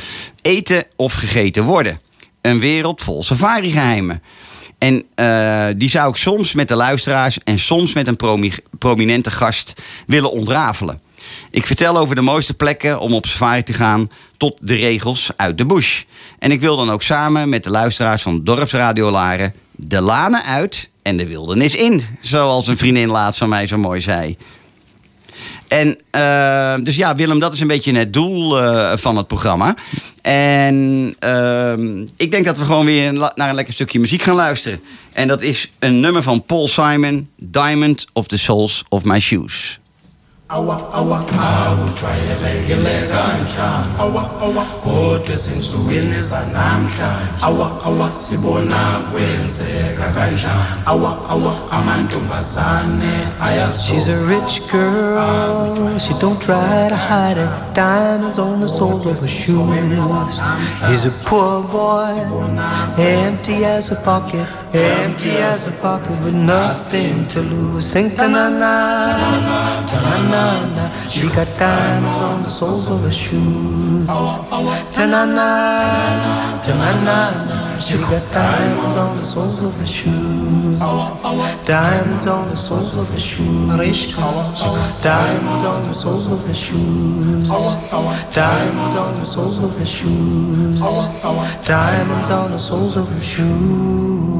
Eten 0.42 0.84
of 0.96 1.12
gegeten 1.12 1.64
worden. 1.64 2.00
Een 2.40 2.60
wereld 2.60 3.02
vol 3.02 3.22
safarigeheimen. 3.22 4.22
En 4.78 5.04
eh, 5.14 5.66
die 5.76 5.90
zou 5.90 6.10
ik 6.10 6.16
soms 6.16 6.52
met 6.52 6.68
de 6.68 6.76
luisteraars 6.76 7.38
en 7.44 7.58
soms 7.58 7.92
met 7.92 8.06
een 8.06 8.16
promi- 8.16 8.64
prominente 8.78 9.30
gast 9.30 9.82
willen 10.06 10.32
ontrafelen. 10.32 11.00
Ik 11.50 11.66
vertel 11.66 11.96
over 11.96 12.14
de 12.14 12.20
mooiste 12.20 12.54
plekken 12.54 13.00
om 13.00 13.14
op 13.14 13.26
safari 13.26 13.62
te 13.62 13.72
gaan 13.72 14.10
tot 14.36 14.58
de 14.60 14.74
regels 14.74 15.30
uit 15.36 15.58
de 15.58 15.66
bush. 15.66 16.02
En 16.38 16.50
ik 16.50 16.60
wil 16.60 16.76
dan 16.76 16.90
ook 16.90 17.02
samen 17.02 17.48
met 17.48 17.64
de 17.64 17.70
luisteraars 17.70 18.22
van 18.22 18.44
Dorpsradio 18.44 19.10
Laren 19.10 19.54
de 19.76 20.00
lanen 20.00 20.44
uit 20.44 20.88
en 21.02 21.16
de 21.16 21.26
wildernis 21.26 21.76
in. 21.76 22.02
Zoals 22.20 22.66
een 22.66 22.78
vriendin 22.78 23.08
laatst 23.08 23.38
van 23.38 23.48
mij 23.48 23.66
zo 23.66 23.78
mooi 23.78 24.00
zei. 24.00 24.36
En 25.68 25.98
eh, 26.10 26.74
dus 26.82 26.96
ja, 26.96 27.14
Willem, 27.14 27.38
dat 27.38 27.52
is 27.52 27.60
een 27.60 27.66
beetje 27.66 27.94
het 27.94 28.12
doel 28.12 28.60
eh, 28.60 28.96
van 28.96 29.16
het 29.16 29.26
programma. 29.26 29.74
En 30.22 31.16
ehm, 31.18 32.06
ik 32.16 32.30
denk 32.30 32.44
dat 32.44 32.58
we 32.58 32.64
gewoon 32.64 32.84
weer 32.84 33.12
naar 33.12 33.48
een 33.48 33.54
lekker 33.54 33.74
stukje 33.74 34.00
muziek 34.00 34.22
gaan 34.22 34.34
luisteren. 34.34 34.80
En 35.12 35.28
dat 35.28 35.42
is 35.42 35.70
een 35.78 36.00
nummer 36.00 36.22
van 36.22 36.42
Paul 36.44 36.68
Simon, 36.68 37.28
Diamond 37.36 38.06
of 38.12 38.26
the 38.26 38.38
Soles 38.38 38.84
of 38.88 39.04
My 39.04 39.20
Shoes. 39.20 39.79
Awa 40.50 40.76
awa. 40.94 41.18
Awujwayelekile 41.38 43.08
kanjani? 43.12 43.92
Awa 43.98 44.22
awa. 44.42 44.64
Kodwa 44.84 45.30
ezinsukwini 45.32 46.20
zanamhlanje 46.20 47.30
awa 47.42 47.70
awa. 47.84 48.12
sibona 48.12 48.76
kwenzeka 49.12 50.08
kanjani? 50.14 50.62
Awa 50.86 51.16
awa. 51.30 51.52
Amantombazane 51.70 53.30
She's 53.72 54.08
a 54.08 54.16
rich 54.26 54.60
girl, 54.70 55.98
she 55.98 56.12
don't 56.18 56.40
try 56.40 56.88
to 56.88 56.96
hide 56.96 57.36
it. 57.38 57.74
Diamonds 57.74 58.38
on 58.38 58.60
the 58.60 58.68
soles 58.68 59.06
of 59.06 59.20
her 59.20 59.28
shoes. 59.28 60.40
He's 60.88 61.04
a 61.06 61.10
poor 61.24 61.62
boy, 61.62 62.06
empty 62.98 63.64
as 63.64 63.90
a 63.90 63.96
pocket, 63.96 64.46
empty 64.74 65.30
as 65.30 65.66
a 65.66 65.72
pocket 65.80 66.10
with 66.24 66.34
nothing 66.34 67.26
to 67.28 67.40
lose. 67.40 67.86
Sing 67.86 68.10
ta 68.16 68.26
na 68.26 68.48
na, 68.48 69.86
ta 69.86 70.00
na 70.00 70.30
na 70.30 70.39
na. 70.76 70.84
She 71.08 71.26
got 71.28 71.48
diamonds 71.58 72.20
on 72.20 72.42
the 72.42 72.50
soles 72.50 72.88
of 72.90 73.00
her 73.02 73.12
shoes. 73.12 74.06
Ta 74.06 75.04
na 75.06 75.24
na, 75.24 75.48
ta 76.64 76.72
na 76.80 76.90
na 77.06 77.18
na. 77.48 77.56
She 77.80 77.96
got 77.96 78.24
diamonds 78.32 78.96
on 78.96 79.16
the 79.16 79.24
soles 79.24 79.58
of 79.64 79.72
her 79.80 79.86
shoes. 79.86 80.78
Diamonds 81.64 82.26
on 82.26 82.48
the 82.48 82.56
soles 82.56 82.92
of 82.96 83.08
her 83.12 83.18
shoes. 83.18 83.68
Diamonds 85.02 85.64
on 85.64 85.82
the 85.88 85.94
soles 85.94 86.26
of 86.30 86.46
her 86.46 86.54
shoes. 86.54 87.48
Diamonds 88.34 88.96
on 88.96 89.14
the 89.16 89.24
soles 89.24 89.58
of 89.64 89.78
her 89.78 89.86
shoes. 89.86 90.80
Diamonds 91.64 92.30
on 92.30 92.50
the 92.50 92.58
soles 92.58 92.96
of 92.96 93.08
her 93.08 93.20
shoes. 93.20 94.39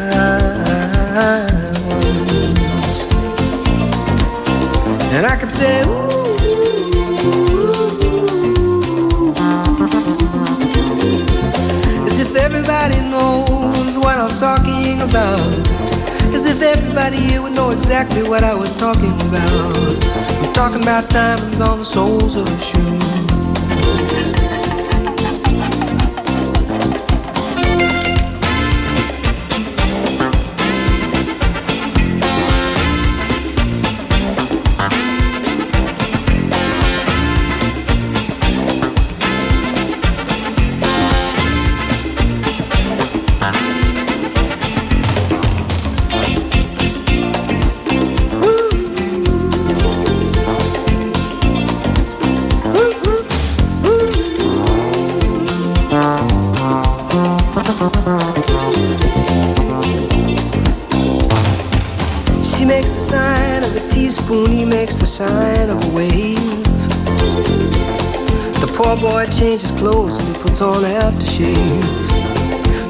And 5.13 5.25
I 5.25 5.35
could 5.37 5.51
say, 5.51 5.83
Ooh. 5.83 6.11
If 12.31 12.37
everybody 12.37 13.01
knows 13.01 13.97
what 13.97 14.19
I'm 14.19 14.29
talking 14.37 15.01
about. 15.01 15.41
As 16.33 16.45
if 16.45 16.61
everybody 16.61 17.17
here 17.17 17.41
would 17.41 17.55
know 17.55 17.71
exactly 17.71 18.23
what 18.23 18.45
I 18.45 18.55
was 18.55 18.73
talking 18.77 19.13
about. 19.27 20.05
I'm 20.07 20.53
talking 20.53 20.81
about 20.81 21.09
diamonds 21.09 21.59
on 21.59 21.79
the 21.79 21.85
soles 21.85 22.37
of 22.37 22.47
shoes. 22.63 23.20
Poor 68.97 69.11
boy 69.11 69.25
changes 69.27 69.71
clothes 69.71 70.17
and 70.19 70.35
he 70.35 70.41
puts 70.41 70.59
on 70.59 70.83
aftershave 70.83 71.81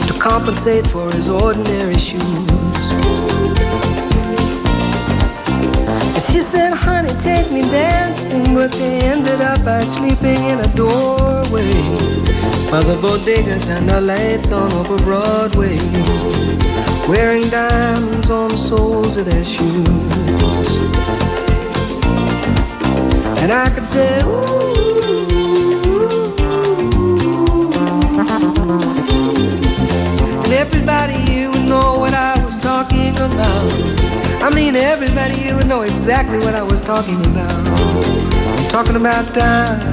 to 0.07 0.19
compensate 0.19 0.85
for 0.85 1.11
his 1.11 1.29
ordinary 1.29 1.97
shoes. 1.97 2.21
And 6.13 6.23
she 6.23 6.41
said, 6.41 6.73
honey, 6.73 7.13
take 7.19 7.51
me 7.51 7.61
dancing, 7.61 8.55
but 8.55 8.71
they 8.71 9.01
ended 9.01 9.41
up 9.41 9.63
by 9.63 9.83
sleeping 9.83 10.43
in 10.45 10.59
a 10.59 10.67
doorway 10.75 11.71
by 12.71 12.81
the 12.81 12.97
bodegas 13.03 13.69
and 13.69 13.87
the 13.87 14.01
lights 14.01 14.51
on 14.51 14.71
over 14.73 14.97
Broadway 15.03 15.77
wearing 17.07 17.47
diamonds 17.49 18.29
on 18.31 18.49
the 18.49 18.57
soles 18.57 19.17
of 19.17 19.25
their 19.25 19.43
shoes. 19.43 19.87
And 23.41 23.51
I 23.51 23.69
could 23.73 23.85
say, 23.85 24.23
ooh. 24.23 24.60
everybody 30.81 31.31
here 31.31 31.47
would 31.47 31.65
know 31.65 31.99
what 31.99 32.15
I 32.15 32.43
was 32.43 32.57
talking 32.57 33.15
about. 33.15 33.71
I 34.41 34.49
mean, 34.49 34.75
everybody 34.75 35.35
here 35.35 35.55
would 35.55 35.67
know 35.67 35.81
exactly 35.83 36.39
what 36.39 36.55
I 36.55 36.63
was 36.63 36.81
talking 36.81 37.23
about. 37.27 37.51
I'm 37.51 38.69
talking 38.69 38.95
about 38.95 39.31
time. 39.35 39.91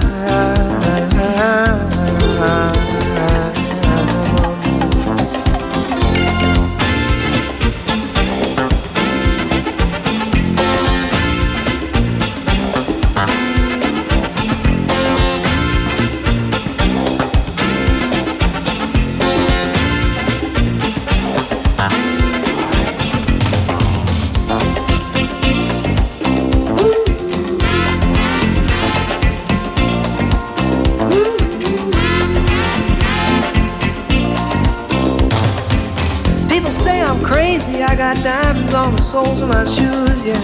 My 39.48 39.64
shoes, 39.64 40.22
yeah. 40.22 40.34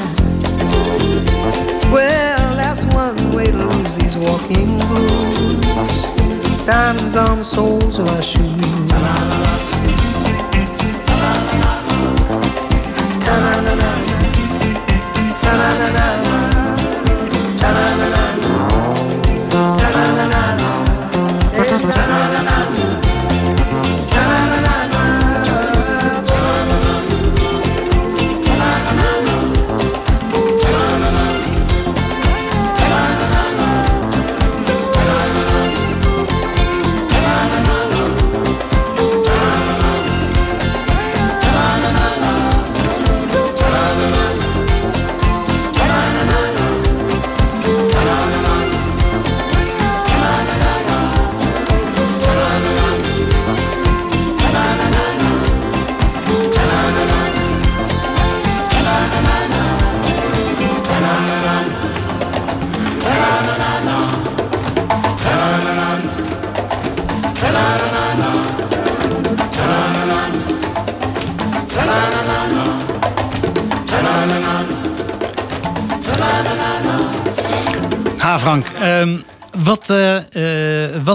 Well, 1.92 2.56
that's 2.56 2.84
one 2.86 3.32
way 3.32 3.46
to 3.46 3.56
lose 3.56 3.94
these 3.96 4.16
walking 4.16 4.78
blues. 4.78 6.06
Diamonds 6.64 7.14
on 7.14 7.38
the 7.38 7.44
soles 7.44 7.98
of 7.98 8.06
my 8.06 8.20
shoes. 8.20 10.03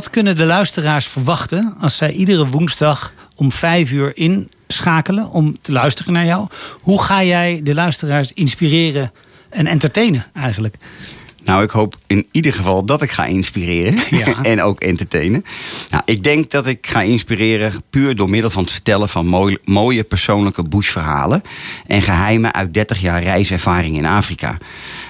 Kunnen 0.10 0.36
de 0.36 0.46
luisteraars 0.46 1.06
verwachten 1.06 1.76
als 1.80 1.98
zij 1.98 2.12
iedere 2.12 2.48
woensdag 2.48 3.14
om 3.36 3.52
vijf 3.52 3.92
uur 3.92 4.18
inschakelen 4.18 5.30
om 5.30 5.58
te 5.62 5.72
luisteren 5.72 6.14
naar 6.14 6.26
jou? 6.26 6.48
Hoe 6.82 7.04
ga 7.04 7.24
jij 7.24 7.60
de 7.64 7.74
luisteraars 7.74 8.32
inspireren 8.32 9.12
en 9.50 9.68
entertainen 9.68 10.26
eigenlijk? 10.34 10.76
Nou, 11.50 11.64
ik 11.64 11.70
hoop 11.70 11.96
in 12.08 12.28
ieder 12.32 12.54
geval 12.54 12.86
dat 12.86 13.02
ik 13.02 13.12
ga 13.12 13.26
inspireren. 13.26 13.98
Ja. 14.20 14.42
en 14.52 14.62
ook 14.62 14.80
entertainen. 14.80 15.44
Nou, 15.90 16.04
ik 16.06 16.24
denk 16.24 16.52
dat 16.52 16.66
ik 16.66 16.88
ga 16.88 17.02
inspireren 17.02 17.84
puur 17.90 18.16
door 18.16 18.30
middel 18.30 18.50
van 18.50 18.64
het 18.64 18.72
vertellen 18.72 19.10
van 19.10 19.26
mooi- 19.26 19.58
mooie 19.66 20.04
persoonlijke 20.04 20.64
bushverhalen. 20.64 21.42
En 21.88 22.02
geheimen 22.02 22.54
uit 22.54 22.74
30 22.74 23.02
jaar 23.02 23.24
reiservaring 23.24 23.98
in 23.98 24.06
Afrika. 24.06 24.58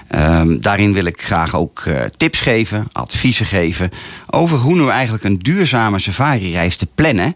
Ehm, 0.07 0.59
daarin 0.59 0.93
wil 0.93 1.05
ik 1.05 1.21
graag 1.21 1.55
ook 1.55 1.79
eh, 1.79 2.01
tips 2.17 2.39
geven, 2.39 2.87
adviezen 2.91 3.45
geven. 3.45 3.89
over 4.29 4.57
hoe 4.57 4.75
nu 4.75 4.87
eigenlijk 4.87 5.23
een 5.23 5.39
duurzame 5.39 5.99
safari-reis 5.99 6.75
te 6.75 6.87
plannen. 6.95 7.35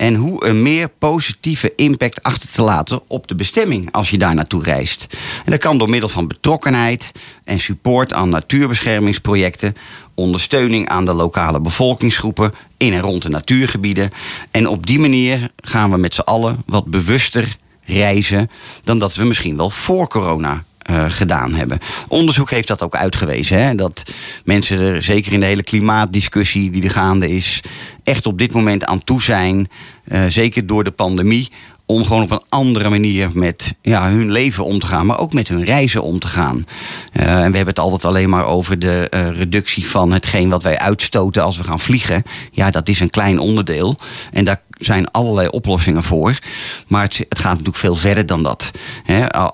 En 0.00 0.14
hoe 0.14 0.44
een 0.44 0.62
meer 0.62 0.88
positieve 0.88 1.72
impact 1.76 2.22
achter 2.22 2.48
te 2.50 2.62
laten 2.62 3.00
op 3.06 3.28
de 3.28 3.34
bestemming 3.34 3.92
als 3.92 4.10
je 4.10 4.18
daar 4.18 4.34
naartoe 4.34 4.62
reist. 4.62 5.06
En 5.44 5.50
dat 5.50 5.60
kan 5.60 5.78
door 5.78 5.90
middel 5.90 6.08
van 6.08 6.28
betrokkenheid 6.28 7.12
en 7.44 7.60
support 7.60 8.12
aan 8.12 8.28
natuurbeschermingsprojecten, 8.28 9.76
ondersteuning 10.14 10.88
aan 10.88 11.04
de 11.04 11.12
lokale 11.12 11.60
bevolkingsgroepen 11.60 12.54
in 12.76 12.92
en 12.92 13.00
rond 13.00 13.22
de 13.22 13.28
natuurgebieden. 13.28 14.10
En 14.50 14.68
op 14.68 14.86
die 14.86 14.98
manier 14.98 15.50
gaan 15.56 15.90
we 15.90 15.96
met 15.96 16.14
z'n 16.14 16.20
allen 16.20 16.62
wat 16.66 16.84
bewuster 16.84 17.56
reizen 17.84 18.50
dan 18.84 18.98
dat 18.98 19.14
we 19.14 19.24
misschien 19.24 19.56
wel 19.56 19.70
voor 19.70 20.08
corona 20.08 20.64
eh, 20.80 21.04
gedaan 21.08 21.54
hebben. 21.54 21.78
Onderzoek 22.08 22.50
heeft 22.50 22.68
dat 22.68 22.82
ook 22.82 22.96
uitgewezen. 22.96 23.62
Hè? 23.64 23.74
Dat 23.74 24.02
mensen 24.44 24.80
er, 24.80 25.02
zeker 25.02 25.32
in 25.32 25.40
de 25.40 25.46
hele 25.46 25.62
klimaatdiscussie 25.62 26.70
die 26.70 26.84
er 26.84 26.90
gaande 26.90 27.30
is, 27.30 27.62
echt 28.04 28.26
op 28.26 28.38
dit 28.38 28.52
moment 28.52 28.84
aan 28.84 29.04
toe 29.04 29.22
zijn. 29.22 29.68
eh, 30.04 30.24
zeker 30.28 30.66
door 30.66 30.84
de 30.84 30.90
pandemie. 30.90 31.50
Om 31.90 32.04
gewoon 32.04 32.22
op 32.22 32.30
een 32.30 32.42
andere 32.48 32.88
manier 32.88 33.30
met 33.34 33.74
ja, 33.82 34.10
hun 34.10 34.32
leven 34.32 34.64
om 34.64 34.78
te 34.78 34.86
gaan, 34.86 35.06
maar 35.06 35.18
ook 35.18 35.32
met 35.32 35.48
hun 35.48 35.64
reizen 35.64 36.02
om 36.02 36.18
te 36.18 36.26
gaan. 36.26 36.66
Eh, 37.12 37.26
en 37.26 37.36
we 37.50 37.56
hebben 37.56 37.66
het 37.66 37.78
altijd 37.78 38.04
alleen 38.04 38.28
maar 38.28 38.46
over 38.46 38.78
de 38.78 39.06
eh, 39.10 39.30
reductie 39.30 39.86
van 39.86 40.12
hetgeen 40.12 40.48
wat 40.48 40.62
wij 40.62 40.78
uitstoten 40.78 41.42
als 41.42 41.56
we 41.56 41.64
gaan 41.64 41.80
vliegen. 41.80 42.22
Ja, 42.52 42.70
dat 42.70 42.88
is 42.88 43.00
een 43.00 43.10
klein 43.10 43.38
onderdeel. 43.38 43.96
En 44.32 44.44
daar 44.44 44.60
zijn 44.70 45.10
allerlei 45.10 45.48
oplossingen 45.48 46.02
voor. 46.02 46.38
Maar 46.86 47.02
het, 47.02 47.26
gaat 47.28 47.50
natuurlijk 47.50 47.76
veel 47.76 47.96
verder 47.96 48.26
dan 48.26 48.42
dat. 48.42 48.70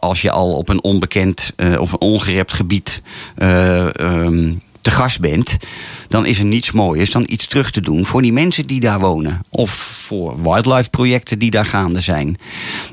Als 0.00 0.22
je 0.22 0.30
al 0.30 0.56
op 0.56 0.68
een 0.68 0.82
onbekend 0.82 1.52
eh, 1.56 1.80
of 1.80 1.92
een 1.92 2.00
ongerept 2.00 2.52
gebied 2.52 3.02
eh, 3.36 4.00
ehm, 4.00 4.52
te 4.80 4.90
gast 4.90 5.20
bent, 5.20 5.56
dan 6.08 6.26
is 6.26 6.38
er 6.38 6.44
niets 6.44 6.72
mooiers 6.72 7.10
dan 7.10 7.24
iets 7.26 7.46
terug 7.46 7.70
te 7.70 7.80
doen 7.80 8.04
voor 8.06 8.22
die 8.22 8.32
mensen 8.32 8.66
die 8.66 8.80
daar 8.80 9.00
wonen. 9.00 9.40
Of 9.50 9.70
voor 9.70 10.42
wildlife 10.42 10.90
projecten 10.90 11.38
die 11.38 11.50
daar 11.50 11.66
gaande 11.66 12.00
zijn. 12.00 12.38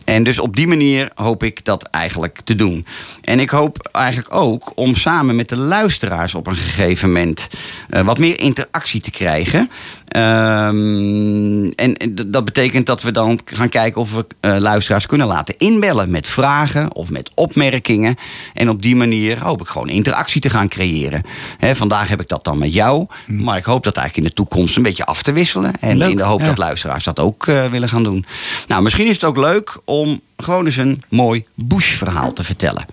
En 0.06 0.24
dus 0.24 0.40
op 0.40 0.56
die 0.56 0.68
manier 0.68 1.12
hoop 1.16 1.44
ik 1.44 1.66
dat 1.66 1.84
eigenlijk 1.84 2.40
te 2.44 2.56
doen. 2.56 2.86
En 3.22 3.40
ik 3.40 3.50
hoop 3.50 3.90
eigenlijk 3.92 4.34
ook 4.34 4.72
om 4.76 4.96
samen 4.96 5.36
met 5.36 5.50
de 5.50 5.58
luisteraars 5.58 6.36
op 6.36 6.48
een 6.48 6.56
gegeven 6.56 7.08
moment 7.08 7.48
eh, 7.90 8.02
wat 8.02 8.18
meer 8.18 8.40
interactie 8.40 9.02
te 9.02 9.12
krijgen. 9.12 9.70
Ehm, 10.08 11.66
en 11.66 11.96
dat 12.28 12.46
betekent 12.46 12.86
dat 12.86 13.02
we 13.02 13.12
dan 13.12 13.40
gaan 13.46 13.70
kijken 13.70 14.02
of 14.02 14.14
we 14.14 14.26
eh, 14.40 14.56
luisteraars 14.60 15.06
kunnen 15.06 15.28
laten 15.28 15.58
inbellen 15.58 16.12
met 16.12 16.28
vragen 16.28 16.96
of 16.96 17.10
met 17.10 17.32
opmerkingen. 17.36 18.16
En 18.54 18.70
op 18.70 18.82
die 18.82 18.96
manier 18.96 19.44
hoop 19.44 19.62
ik 19.62 19.68
gewoon 19.68 19.90
interactie 19.90 20.42
te 20.42 20.50
gaan 20.50 20.68
creëren. 20.68 21.22
Vandaag 21.60 22.10
heb 22.10 22.22
ik 22.22 22.28
dat 22.28 22.44
dan 22.44 22.58
met 22.58 22.74
jou. 22.74 23.03
Maar 23.28 23.58
ik 23.58 23.66
hoop 23.66 23.84
dat 23.84 23.96
eigenlijk 23.98 24.28
in 24.28 24.36
de 24.36 24.44
toekomst 24.44 24.76
een 24.76 24.84
beetje 24.84 25.06
af 25.06 25.24
te 25.24 25.32
wisselen. 25.32 25.74
En 25.80 25.98
Leuk, 25.98 26.10
in 26.10 26.16
de 26.16 26.24
hoop 26.24 26.40
ja. 26.40 26.46
dat 26.46 26.58
luisteraars 26.58 27.04
dat 27.04 27.20
ook 27.20 27.48
eh, 27.48 27.70
willen 27.70 27.90
gaan 27.90 28.04
doen. 28.04 28.26
Nou, 28.68 28.84
misschien 28.84 29.08
is 29.08 29.16
het 29.16 29.24
ook 29.24 29.38
leuk 29.38 29.78
om 29.86 30.22
gewoon 30.38 30.66
eens 30.66 30.78
een 30.78 31.04
mooi 31.10 31.46
bushverhaal 31.54 32.34
te 32.34 32.44
vertellen. 32.44 32.86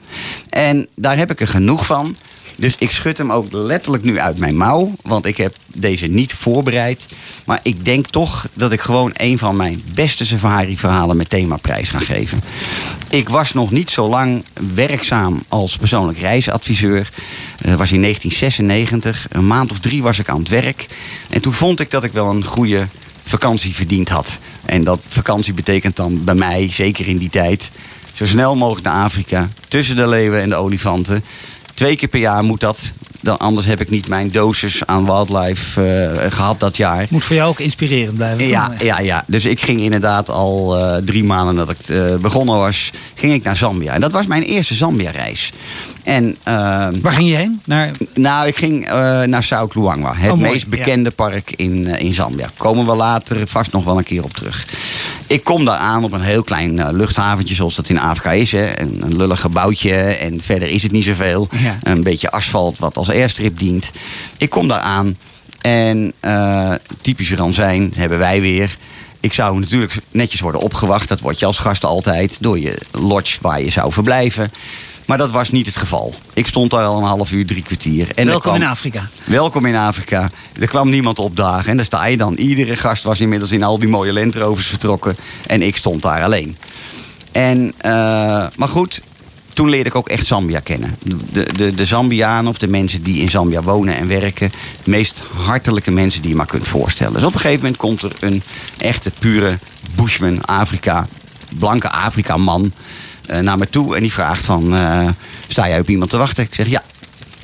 En 0.51 0.89
daar 0.95 1.17
heb 1.17 1.31
ik 1.31 1.41
er 1.41 1.49
genoeg 1.49 1.87
van. 1.87 2.17
Dus 2.61 2.75
ik 2.79 2.91
schud 2.91 3.19
hem 3.19 3.33
ook 3.33 3.53
letterlijk 3.53 4.03
nu 4.03 4.19
uit 4.19 4.39
mijn 4.39 4.57
mouw. 4.57 4.93
Want 5.03 5.27
ik 5.27 5.37
heb 5.37 5.55
deze 5.67 6.07
niet 6.07 6.35
voorbereid. 6.35 7.07
Maar 7.45 7.61
ik 7.63 7.85
denk 7.85 8.07
toch 8.07 8.49
dat 8.53 8.73
ik 8.73 8.81
gewoon 8.81 9.11
een 9.15 9.39
van 9.39 9.57
mijn 9.57 9.83
beste 9.95 10.27
safari-verhalen 10.27 11.17
met 11.17 11.31
themaprijs 11.31 11.91
ga 11.91 11.99
geven. 11.99 12.41
Ik 13.09 13.29
was 13.29 13.53
nog 13.53 13.71
niet 13.71 13.91
zo 13.91 14.09
lang 14.09 14.45
werkzaam 14.75 15.43
als 15.49 15.77
persoonlijk 15.77 16.19
reisadviseur. 16.19 17.11
Dat 17.57 17.79
was 17.79 17.93
in 17.93 18.03
1996. 18.03 19.27
Een 19.31 19.47
maand 19.47 19.71
of 19.71 19.79
drie 19.79 20.03
was 20.03 20.19
ik 20.19 20.29
aan 20.29 20.39
het 20.39 20.49
werk. 20.49 20.87
En 21.31 21.41
toen 21.41 21.53
vond 21.53 21.81
ik 21.81 21.91
dat 21.91 22.05
ik 22.05 22.13
wel 22.13 22.31
een 22.31 22.45
goede 22.45 22.87
vakantie 23.25 23.75
verdiend 23.75 24.09
had. 24.09 24.39
En 24.65 24.85
dat 24.85 25.01
vakantie 25.09 25.53
betekent 25.53 25.97
dan 25.97 26.25
bij 26.25 26.35
mij, 26.35 26.69
zeker 26.73 27.09
in 27.09 27.19
die 27.19 27.31
tijd, 27.31 27.71
zo 28.13 28.27
snel 28.27 28.57
mogelijk 28.57 28.87
naar 28.87 29.05
Afrika. 29.05 29.49
Tussen 29.69 29.97
de 29.97 30.09
leeuwen 30.09 30.41
en 30.41 30.49
de 30.49 30.55
olifanten. 30.55 31.25
Twee 31.81 31.97
keer 31.97 32.09
per 32.09 32.21
jaar 32.21 32.45
moet 32.45 32.61
dat. 32.61 32.91
dan, 33.21 33.39
anders 33.39 33.67
heb 33.67 33.81
ik 33.81 33.91
niet 33.91 34.09
mijn 34.09 34.31
dosis 34.31 34.87
aan 34.87 35.05
wildlife 35.05 35.83
eh, 35.83 36.33
gehad 36.33 36.61
dat 36.61 36.77
jaar. 36.77 37.07
Moet 37.11 37.25
voor 37.25 37.37
jou 37.37 37.49
ook 37.49 37.61
inspirerend 37.61 38.17
blijven. 38.17 38.47
Ja, 38.47 38.73
ja, 38.79 39.01
ja, 39.01 39.25
dus 39.27 39.45
ik 39.45 39.61
ging 39.61 39.81
inderdaad 39.81 40.29
al 40.29 40.79
eh, 40.79 40.97
drie 40.97 41.25
maanden 41.25 41.57
dat 41.57 41.71
ik 41.71 41.89
eh, 41.89 42.15
begonnen 42.17 42.57
was, 42.57 42.91
ging 43.15 43.33
ik 43.33 43.43
naar 43.43 43.57
Zambia. 43.57 43.93
En 43.93 44.01
dat 44.01 44.13
was 44.13 44.27
mijn 44.27 44.43
eerste 44.43 44.75
Zambia-reis. 44.75 45.53
En, 46.11 46.37
ehm, 46.43 47.01
Waar 47.01 47.13
ging 47.13 47.29
je 47.29 47.35
heen? 47.35 47.61
Naar... 47.65 47.91
nou, 48.15 48.47
ik 48.47 48.57
ging 48.57 48.87
eh, 48.87 49.23
naar 49.23 49.43
South 49.43 49.75
Luangwa. 49.75 50.15
Het 50.15 50.31
Oh, 50.31 50.39
meest 50.39 50.69
bekende 50.69 51.11
park 51.11 51.53
in, 51.57 51.87
eh, 51.87 52.05
in 52.05 52.13
Zambia. 52.13 52.47
Komen 52.57 52.87
we 52.87 52.95
later 52.95 53.47
vast 53.47 53.73
nog 53.73 53.85
wel 53.85 53.99
een 53.99 54.05
keer 54.05 54.25
op 54.25 54.33
terug. 54.33 54.67
Ik 55.27 55.45
kom 55.45 55.65
daar 55.65 55.77
aan 55.77 56.05
op 56.05 56.13
een 56.13 56.21
heel 56.21 56.43
klein 56.43 56.79
eh, 56.79 56.89
luchthaventje, 56.93 57.55
zoals 57.55 57.75
dat 57.75 57.89
in 57.89 57.99
Afrika 57.99 58.33
is. 58.33 58.53
Hè. 58.53 58.81
Een, 58.81 58.99
een 59.03 59.17
lullig 59.17 59.41
gebouwtje 59.41 59.95
en 59.95 60.41
verder 60.43 60.69
is 60.69 60.83
het 60.83 60.93
niet 60.93 61.05
zoveel. 61.05 61.49
Ja. 61.51 61.79
Een 61.83 62.03
beetje 62.03 62.31
asfalt 62.31 62.79
wat 62.79 62.97
als 62.97 63.11
airstrip 63.11 63.59
dient. 63.59 63.91
Ik 64.37 64.51
kom 64.51 64.69
daar 64.69 64.81
aan 64.81 65.17
en 65.61 66.13
typisch 67.01 67.33
Ranzijn 67.35 67.93
hebben 67.97 68.19
wij 68.19 68.41
weer... 68.41 68.77
Ik 69.23 69.33
zou 69.33 69.59
natuurlijk 69.61 69.95
netjes 70.11 70.41
worden 70.41 70.61
opgewacht. 70.61 71.09
Dat 71.09 71.21
word 71.21 71.39
je 71.39 71.47
als 71.47 71.59
gast 71.59 71.85
altijd 71.85 72.37
door 72.41 72.59
je 72.59 72.79
lodge 72.91 73.39
waar 73.41 73.63
je 73.63 73.71
zou 73.71 73.93
verblijven. 73.93 74.51
Maar 75.11 75.19
dat 75.19 75.31
was 75.31 75.51
niet 75.51 75.67
het 75.67 75.77
geval. 75.77 76.15
Ik 76.35 76.47
stond 76.47 76.71
daar 76.71 76.85
al 76.85 76.97
een 76.99 77.05
half 77.05 77.33
uur, 77.33 77.47
drie 77.47 77.63
kwartier. 77.63 78.09
En 78.15 78.27
Welkom 78.27 78.43
kwam- 78.43 78.55
in 78.63 78.69
Afrika. 78.69 79.09
Welkom 79.25 79.67
in 79.67 79.75
Afrika. 79.75 80.31
Er 80.61 80.67
kwam 80.67 80.89
niemand 80.91 81.19
opdagen. 81.19 81.71
En 81.71 81.77
daar 81.77 81.85
sta 81.85 82.05
je 82.07 82.17
dan. 82.17 82.35
Iedere 82.35 82.77
gast 82.77 83.05
was 83.05 83.21
inmiddels 83.21 83.51
in 83.51 83.63
al 83.63 83.79
die 83.79 83.89
mooie 83.89 84.13
Land 84.13 84.35
Rovers 84.35 84.67
vertrokken. 84.67 85.17
En 85.47 85.63
ik 85.63 85.77
stond 85.77 86.03
daar 86.03 86.23
alleen. 86.23 86.57
En, 87.33 87.73
eh, 87.77 87.93
maar 88.57 88.69
goed, 88.69 89.01
toen 89.53 89.69
leerde 89.69 89.89
ik 89.89 89.95
ook 89.95 90.09
echt 90.09 90.27
Zambia 90.27 90.61
kennen. 90.61 90.97
De, 91.33 91.47
de, 91.57 91.75
de 91.75 91.85
Zambianen 91.85 92.51
of 92.51 92.59
de 92.59 92.69
mensen 92.69 93.03
die 93.03 93.21
in 93.21 93.29
Zambia 93.29 93.63
wonen 93.63 93.97
en 93.97 94.09
werken. 94.09 94.51
De 94.85 94.91
meest 94.91 95.23
hartelijke 95.45 95.91
mensen 95.91 96.21
die 96.21 96.31
je 96.31 96.37
maar 96.37 96.47
kunt 96.47 96.69
voorstellen. 96.69 97.13
Dus 97.13 97.23
op 97.23 97.35
een 97.35 97.41
gegeven 97.41 97.61
moment 97.63 97.77
komt 97.77 98.03
er 98.03 98.13
een 98.21 98.43
echte 98.79 99.11
pure 99.19 99.59
bushman, 99.95 100.45
Afrika, 100.45 101.07
blanke 101.59 101.91
Afrika-man 101.91 102.65
eh, 102.65 102.71
naar 103.39 103.59
me 103.59 103.69
toe. 103.69 103.97
En 103.97 104.03
die 104.03 104.13
vraagt 104.13 104.45
van, 104.45 104.75
eh, 104.75 105.09
sta 105.49 105.69
jij 105.69 105.81
op 105.81 105.89
iemand 105.89 106.11
te 106.11 106.17
wachten? 106.17 106.45
Ik 106.45 106.55
zeg, 106.55 106.69
ja, 106.69 106.83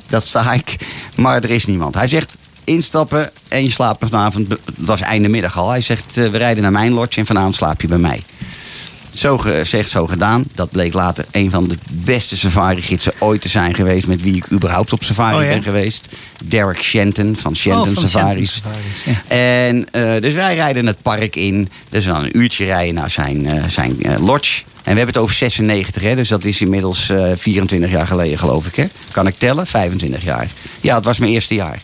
dat 0.07 0.25
sta 0.25 0.53
ik. 0.53 0.75
Maar 1.15 1.43
er 1.43 1.51
is 1.51 1.65
niemand. 1.65 1.95
Hij 1.95 2.07
zegt, 2.07 2.37
instappen 2.63 3.31
en 3.47 3.63
je 3.63 3.71
slaapt 3.71 4.05
vanavond. 4.09 4.49
Het 4.49 4.59
was 4.75 5.01
einde 5.01 5.27
middag 5.27 5.57
al. 5.57 5.69
Hij 5.69 5.81
zegt, 5.81 6.17
eh, 6.17 6.29
we 6.29 6.37
rijden 6.37 6.63
naar 6.63 6.71
mijn 6.71 6.93
lodge 6.93 7.19
en 7.19 7.25
vanavond 7.25 7.55
slaap 7.55 7.81
je 7.81 7.87
bij 7.87 7.97
mij. 7.97 8.21
Zo 9.09 9.37
gezegd, 9.37 9.89
zo 9.89 10.07
gedaan. 10.07 10.43
Dat 10.55 10.71
bleek 10.71 10.93
later 10.93 11.25
een 11.31 11.51
van 11.51 11.67
de 11.67 11.77
beste 11.91 12.37
safari-gidsen 12.37 13.13
ooit 13.19 13.41
te 13.41 13.49
zijn 13.49 13.75
geweest... 13.75 14.07
met 14.07 14.21
wie 14.21 14.35
ik 14.35 14.51
überhaupt 14.51 14.93
op 14.93 15.03
safari 15.03 15.37
Oh 15.37 15.43
ja? 15.43 15.49
ben 15.49 15.63
geweest. 15.63 16.07
Derek 16.43 16.81
Shenton 16.81 17.35
van 17.39 17.55
Shenton 17.55 17.97
Oh, 17.97 18.03
Safaris. 18.03 18.51
Shenton 18.51 18.71
Safaris, 18.73 19.21
ja. 19.29 19.35
En 19.35 19.87
dus 20.21 20.27
dus 20.27 20.35
wij 20.35 20.55
rijden 20.55 20.85
het 20.85 21.01
park 21.01 21.35
in. 21.35 21.69
Dus 21.89 22.05
dan 22.05 22.23
een 22.23 22.37
uurtje 22.37 22.65
rijden 22.65 22.93
naar 22.93 23.09
zijn, 23.09 23.45
eh, 23.45 23.63
zijn 23.67 24.03
eh, 24.03 24.25
lodge. 24.25 24.61
En 24.63 24.93
we 24.93 24.97
hebben 24.99 25.15
het 25.15 25.17
over 25.17 25.35
96, 25.35 26.01
hè, 26.01 26.15
dus 26.15 26.27
dat 26.27 26.43
is 26.43 26.61
inmiddels 26.61 27.09
eh, 27.09 27.31
24 27.35 27.89
jaar 27.89 28.07
geleden, 28.07 28.39
geloof 28.39 28.67
ik. 28.67 28.75
Hè? 28.75 28.85
Kan 29.11 29.27
ik 29.27 29.37
tellen? 29.37 29.67
25 29.67 30.23
jaar. 30.23 30.47
Ja, 30.81 30.95
het 30.95 31.05
was 31.05 31.17
mijn 31.17 31.31
eerste 31.31 31.53
jaar. 31.53 31.81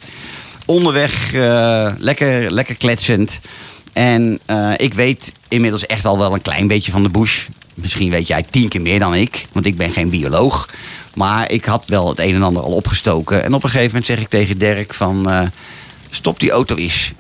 Onderweg 0.66 1.34
eh, 1.34 1.92
lekker, 1.98 2.52
lekker 2.52 2.76
kletsend. 2.76 3.40
En 3.94 4.40
eh, 4.46 4.72
ik 4.78 4.94
weet 4.94 5.32
inmiddels 5.48 5.86
echt 5.86 6.06
al 6.06 6.18
wel 6.18 6.34
een 6.34 6.42
klein 6.42 6.68
beetje 6.68 6.92
van 6.92 7.04
de 7.04 7.10
bush. 7.10 7.46
Misschien 7.74 8.10
weet 8.10 8.28
jij 8.28 8.44
tien 8.50 8.68
keer 8.68 8.82
meer 8.82 9.00
dan 9.00 9.16
ik, 9.16 9.48
want 9.52 9.66
ik 9.66 9.78
ben 9.78 9.92
geen 9.92 10.10
bioloog. 10.10 10.70
Maar 11.14 11.52
ik 11.52 11.66
had 11.66 11.84
wel 11.86 12.08
het 12.10 12.20
een 12.20 12.36
en 12.36 12.44
ander 12.44 12.62
al 12.64 12.72
opgestoken. 12.72 13.44
En 13.44 13.54
op 13.54 13.64
een 13.64 13.70
gegeven 13.70 13.88
moment 13.88 14.06
zeg 14.06 14.20
ik 14.20 14.30
tegen 14.30 14.58
Dirk 14.58 14.94
van... 14.94 15.30
eh, 15.30 15.42
stop 16.10 16.40
die 16.40 16.52
auto 16.52 16.76
eens. 16.76 17.14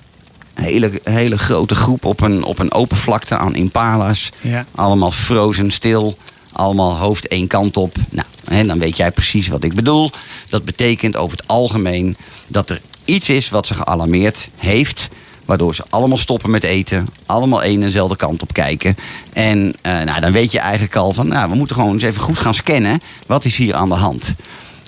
Een 0.53 0.63
hele, 0.63 0.91
hele 1.03 1.37
grote 1.37 1.75
groep 1.75 2.05
op 2.05 2.21
een, 2.21 2.43
op 2.43 2.59
een 2.59 2.71
open 2.71 2.97
vlakte 2.97 3.37
aan 3.37 3.55
impala's. 3.55 4.29
Ja. 4.41 4.65
Allemaal 4.75 5.11
frozen 5.11 5.71
stil. 5.71 6.17
Allemaal 6.51 6.97
hoofd 6.97 7.27
één 7.27 7.47
kant 7.47 7.77
op. 7.77 7.95
Nou, 8.09 8.27
hè, 8.45 8.65
dan 8.65 8.79
weet 8.79 8.97
jij 8.97 9.11
precies 9.11 9.47
wat 9.47 9.63
ik 9.63 9.73
bedoel. 9.73 10.11
Dat 10.49 10.65
betekent 10.65 11.17
over 11.17 11.37
het 11.37 11.47
algemeen 11.47 12.17
dat 12.47 12.69
er 12.69 12.81
iets 13.05 13.29
is 13.29 13.49
wat 13.49 13.67
ze 13.67 13.73
gealarmeerd 13.73 14.49
heeft. 14.55 15.09
Waardoor 15.45 15.75
ze 15.75 15.83
allemaal 15.89 16.17
stoppen 16.17 16.49
met 16.49 16.63
eten. 16.63 17.07
Allemaal 17.25 17.63
één 17.63 17.79
en 17.79 17.85
dezelfde 17.85 18.15
kant 18.15 18.41
op 18.41 18.53
kijken. 18.53 18.97
En 19.33 19.73
eh, 19.81 20.01
nou, 20.01 20.21
dan 20.21 20.31
weet 20.31 20.51
je 20.51 20.59
eigenlijk 20.59 20.95
al 20.95 21.13
van... 21.13 21.27
Nou, 21.27 21.49
we 21.49 21.55
moeten 21.55 21.75
gewoon 21.75 21.93
eens 21.93 22.03
even 22.03 22.21
goed 22.21 22.39
gaan 22.39 22.53
scannen. 22.53 23.01
Wat 23.25 23.45
is 23.45 23.57
hier 23.57 23.75
aan 23.75 23.89
de 23.89 23.95
hand? 23.95 24.33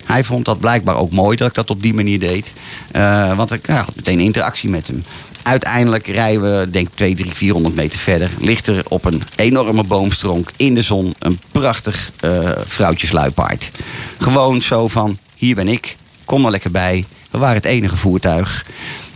Hij 0.05 0.23
vond 0.23 0.45
dat 0.45 0.59
blijkbaar 0.59 0.95
ook 0.95 1.11
mooi 1.11 1.37
dat 1.37 1.47
ik 1.47 1.53
dat 1.53 1.69
op 1.69 1.81
die 1.81 1.93
manier 1.93 2.19
deed. 2.19 2.53
Eh, 2.91 3.37
want 3.37 3.51
ik 3.51 3.67
ja, 3.67 3.75
had 3.75 3.95
meteen 3.95 4.19
interactie 4.19 4.69
met 4.69 4.87
hem. 4.87 5.03
Uiteindelijk 5.43 6.07
rijden 6.07 6.59
we, 6.59 6.69
denk 6.69 6.87
ik, 6.87 6.95
2, 6.95 7.15
3, 7.15 7.33
400 7.33 7.75
meter 7.75 7.99
verder. 7.99 8.29
Ligt 8.39 8.67
er 8.67 8.83
op 8.87 9.05
een 9.05 9.21
enorme 9.35 9.83
boomstronk 9.83 10.51
in 10.55 10.75
de 10.75 10.81
zon 10.81 11.15
een 11.19 11.39
prachtig 11.51 12.11
eh 12.19 12.51
vrouwtjesluipaard. 12.65 13.71
Gewoon 14.19 14.61
zo 14.61 14.87
van, 14.87 15.17
hier 15.35 15.55
ben 15.55 15.67
ik, 15.67 15.95
kom 16.25 16.45
er 16.45 16.51
lekker 16.51 16.71
bij. 16.71 17.05
We 17.31 17.37
waren 17.37 17.55
het 17.55 17.65
enige 17.65 17.95
voertuig. 17.95 18.65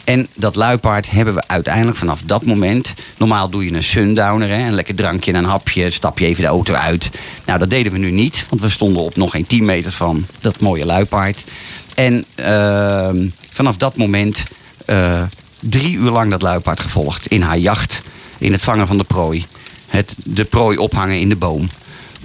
En 0.04 0.28
dat 0.34 0.56
luipaard 0.56 1.12
hebben 1.12 1.34
we 1.34 1.48
uiteindelijk 1.48 1.98
vanaf 1.98 2.22
dat 2.26 2.46
moment... 2.46 2.94
Normaal 3.18 3.50
doe 3.50 3.66
je 3.66 3.72
een 3.72 3.84
sundowner, 3.84 4.50
hè, 4.50 4.68
een 4.68 4.74
lekker 4.74 4.96
drankje 4.96 5.32
en 5.32 5.38
een 5.38 5.50
hapje... 5.50 5.90
stap 5.90 6.20
je 6.20 6.26
even 6.26 6.44
de 6.44 6.50
auto 6.50 6.74
uit. 6.74 7.10
Nou, 7.46 7.60
dat 7.60 7.70
deden 7.70 7.92
we 7.92 7.98
nu 7.98 8.12
niet, 8.12 8.46
want 8.50 8.62
we 8.62 8.70
stonden 8.70 9.04
op 9.04 9.16
nog 9.16 9.32
geen 9.32 9.48
10 9.48 9.66
meter 9.66 9.92
van 9.92 10.26
dat 10.42 10.60
mooie 10.60 10.86
luipaard. 10.86 11.44
En 11.96 12.26
ehm, 12.36 13.28
vanaf 13.50 13.78
dat 13.78 13.96
moment 13.96 14.44
eh, 14.86 15.22
drie 15.60 15.96
uur 15.96 16.12
lang 16.12 16.30
dat 16.30 16.42
luipaard 16.42 16.80
gevolgd... 16.80 17.28
in 17.28 17.42
haar 17.42 17.58
jacht, 17.58 18.02
in 18.38 18.52
het 18.52 18.62
vangen 18.62 18.88
van 18.88 18.98
de 18.98 19.04
prooi. 19.04 19.46
Het 19.88 20.16
de 20.24 20.44
prooi 20.44 20.78
ophangen 20.78 21.20
in 21.20 21.30
de 21.30 21.36
boom. 21.36 21.68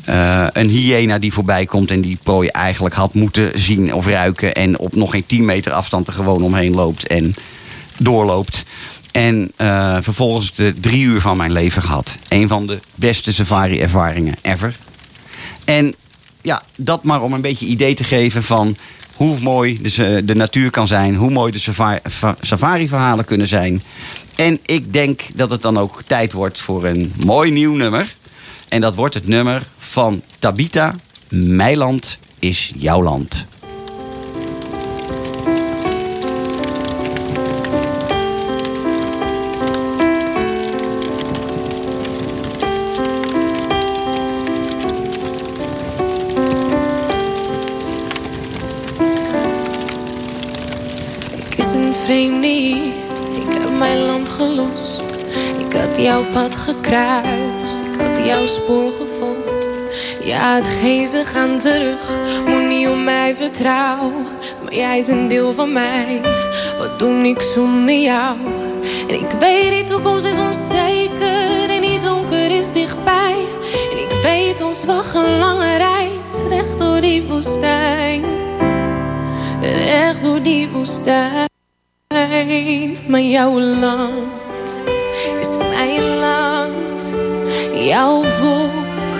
Eh, 0.05 0.47
een 0.53 0.69
hyena 0.69 1.19
die 1.19 1.33
voorbij 1.33 1.67
komt 1.67 1.91
en 1.91 2.01
die 2.01 2.19
prooi 2.23 2.49
eigenlijk 2.49 2.95
had 2.95 3.15
moeten 3.15 3.61
zien 3.61 3.95
of 3.95 4.07
ruiken. 4.07 4.55
En 4.55 4.79
op 4.79 4.95
nog 4.95 5.11
geen 5.11 5.27
10 5.27 5.45
meter 5.45 5.73
afstand 5.73 6.07
er 6.07 6.13
gewoon 6.13 6.43
omheen 6.43 6.75
loopt 6.75 7.07
en 7.07 7.35
doorloopt. 7.99 8.65
En 9.13 9.53
eh, 9.57 9.97
vervolgens 10.01 10.53
de 10.53 10.75
drie 10.81 11.05
uur 11.05 11.21
van 11.21 11.37
mijn 11.37 11.53
leven 11.53 11.83
gehad. 11.83 12.17
Een 12.29 12.49
van 12.49 12.67
de 12.67 12.79
beste 12.95 13.33
safari-ervaringen 13.33 14.35
ever. 14.43 14.77
En 15.65 15.95
ja, 16.43 16.63
dat 16.77 17.05
maar 17.05 17.23
om 17.23 17.33
een 17.33 17.41
beetje 17.41 17.67
idee 17.67 17.95
te 17.95 18.05
geven 18.05 18.43
van 18.43 18.77
hoe 19.17 19.41
mooi 19.41 19.83
de, 19.83 20.23
de 20.25 20.35
natuur 20.35 20.71
kan 20.71 20.87
zijn. 20.87 21.15
Hoe 21.15 21.31
mooi 21.31 21.53
de 21.53 21.93
safari-verhalen 22.41 23.25
kunnen 23.25 23.47
zijn. 23.47 23.83
En 24.35 24.59
ik 24.67 24.93
denk 24.93 25.23
dat 25.35 25.51
het 25.51 25.63
dan 25.63 25.79
ook 25.79 26.03
tijd 26.07 26.33
wordt 26.33 26.61
voor 26.61 26.85
een 26.85 27.13
mooi 27.25 27.51
nieuw 27.51 27.75
nummer. 27.75 28.15
En 28.69 28.81
dat 28.81 28.95
wordt 28.95 29.15
het 29.15 29.27
nummer 29.27 29.67
van 29.79 30.23
Tabita. 30.39 30.95
Mijn 31.29 31.77
land 31.77 32.19
is 32.39 32.73
jouw 32.77 33.03
land. 33.03 33.47
Pad 56.35 56.57
gekruist, 56.57 57.81
ik 57.81 58.01
had 58.01 58.27
jouw 58.27 58.47
spoor 58.47 58.93
gevolgd. 58.93 59.83
Ja, 60.25 60.55
hetgeen 60.55 61.09
ze 61.09 61.25
gaan 61.25 61.59
terug, 61.59 62.01
moet 62.47 62.67
niet 62.67 62.89
om 62.89 63.05
mij 63.05 63.35
vertrouwen. 63.35 64.27
Maar 64.63 64.75
jij 64.75 64.99
is 64.99 65.09
een 65.09 65.29
deel 65.29 65.53
van 65.53 65.73
mij, 65.73 66.21
wat 66.79 66.99
doe 66.99 67.29
ik 67.29 67.41
zonder 67.41 67.95
jou? 67.95 68.37
En 69.09 69.15
ik 69.15 69.31
weet, 69.41 69.71
die 69.71 69.85
toekomst 69.85 70.27
is 70.27 70.39
onzeker 70.39 71.71
en 71.71 71.81
die 71.81 71.99
donker 71.99 72.51
is 72.51 72.73
dichtbij. 72.73 73.45
En 73.91 73.99
ik 73.99 74.23
weet, 74.23 74.63
ons 74.63 74.85
wacht 74.85 75.15
een 75.15 75.39
lange 75.39 75.77
reis, 75.77 76.43
recht 76.49 76.79
door 76.79 77.01
die 77.01 77.23
woestijn. 77.23 78.25
Recht 79.61 80.23
door 80.23 80.43
die 80.43 80.69
woestijn. 80.69 81.49
Maar 83.09 83.21
jouw 83.21 83.61
land 83.61 84.44
Jouw 87.95 88.23
volk 88.23 89.15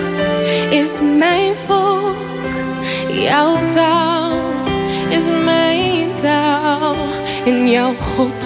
is 0.69 0.99
mijn 1.17 1.55
volk. 1.67 2.53
Jouw 3.07 3.65
taal 3.65 4.31
is 5.09 5.23
mijn 5.45 6.13
taal. 6.21 6.95
En 7.45 7.69
jouw 7.69 7.93
God 7.95 8.43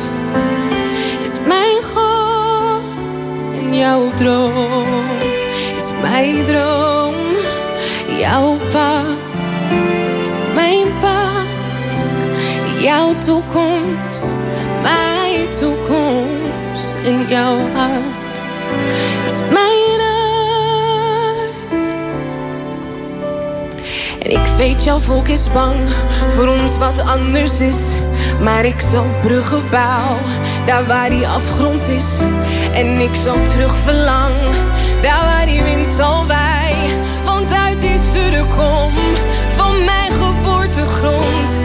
is 1.23 1.39
mijn 1.47 1.81
God. 1.93 3.19
En 3.61 3.75
jouw 3.75 4.13
droom 4.13 4.87
is 5.77 5.91
mijn 6.01 6.45
droom. 6.45 7.15
Jouw 8.19 8.57
pad 8.71 9.67
is 10.21 10.35
mijn 10.53 10.87
pad. 10.99 11.39
toekomst, 13.25 14.35
mijn 14.81 15.49
toekomst 15.49 16.95
in 17.03 17.25
jouw 17.29 17.57
hart 17.73 18.41
is 19.25 19.41
mijn 19.51 19.78
Ik 24.29 24.45
weet, 24.57 24.83
jouw 24.83 24.99
volk 24.99 25.27
is 25.27 25.51
bang 25.53 25.75
voor 26.27 26.47
ons 26.47 26.77
wat 26.77 26.99
anders 26.99 27.61
is. 27.61 27.93
Maar 28.41 28.65
ik 28.65 28.79
zal 28.79 29.05
bruggen 29.21 29.63
bouwen, 29.71 30.23
daar 30.65 30.85
waar 30.85 31.09
die 31.09 31.27
afgrond 31.27 31.87
is. 31.87 32.19
En 32.73 32.99
ik 32.99 33.15
zal 33.23 33.43
terug 33.43 33.75
verlangen, 33.75 34.53
daar 35.01 35.23
waar 35.23 35.45
die 35.45 35.63
wind 35.63 35.87
zal 35.87 36.27
wij. 36.27 36.75
Want 37.25 37.53
uit 37.53 37.81
die 37.81 37.97
sudden 37.97 38.47
kom 38.47 38.91
van 39.47 39.85
mijn 39.85 40.11
geboortegrond. 40.11 41.59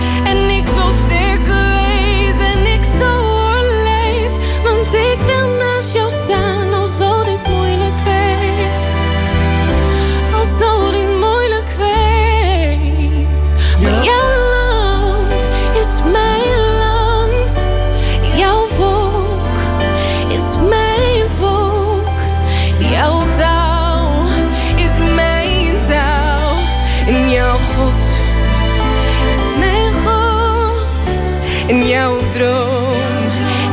En 31.68 31.86
jouw 31.86 32.18
droom 32.30 32.92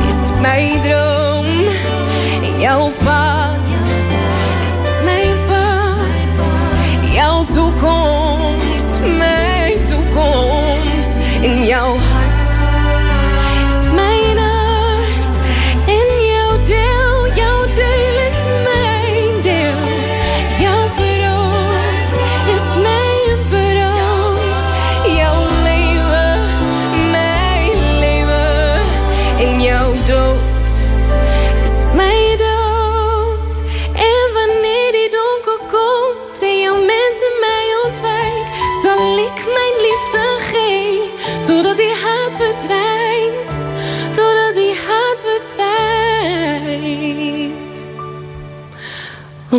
is 0.08 0.40
mijn 0.40 0.80
droom. 0.80 1.46
Jouw 2.58 2.92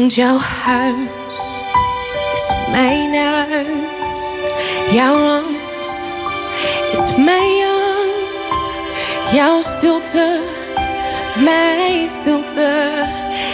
Want 0.04 0.16
jouw 0.16 0.38
huis 0.38 1.40
is 2.34 2.52
mijn 2.72 3.14
huis. 3.14 4.32
Jouw 4.92 5.16
angst 5.16 6.10
is 6.92 7.16
mijn 7.26 7.66
angst. 7.66 8.74
Jouw 9.34 9.62
stilte, 9.62 10.42
mijn 11.44 12.10
stilte 12.10 12.92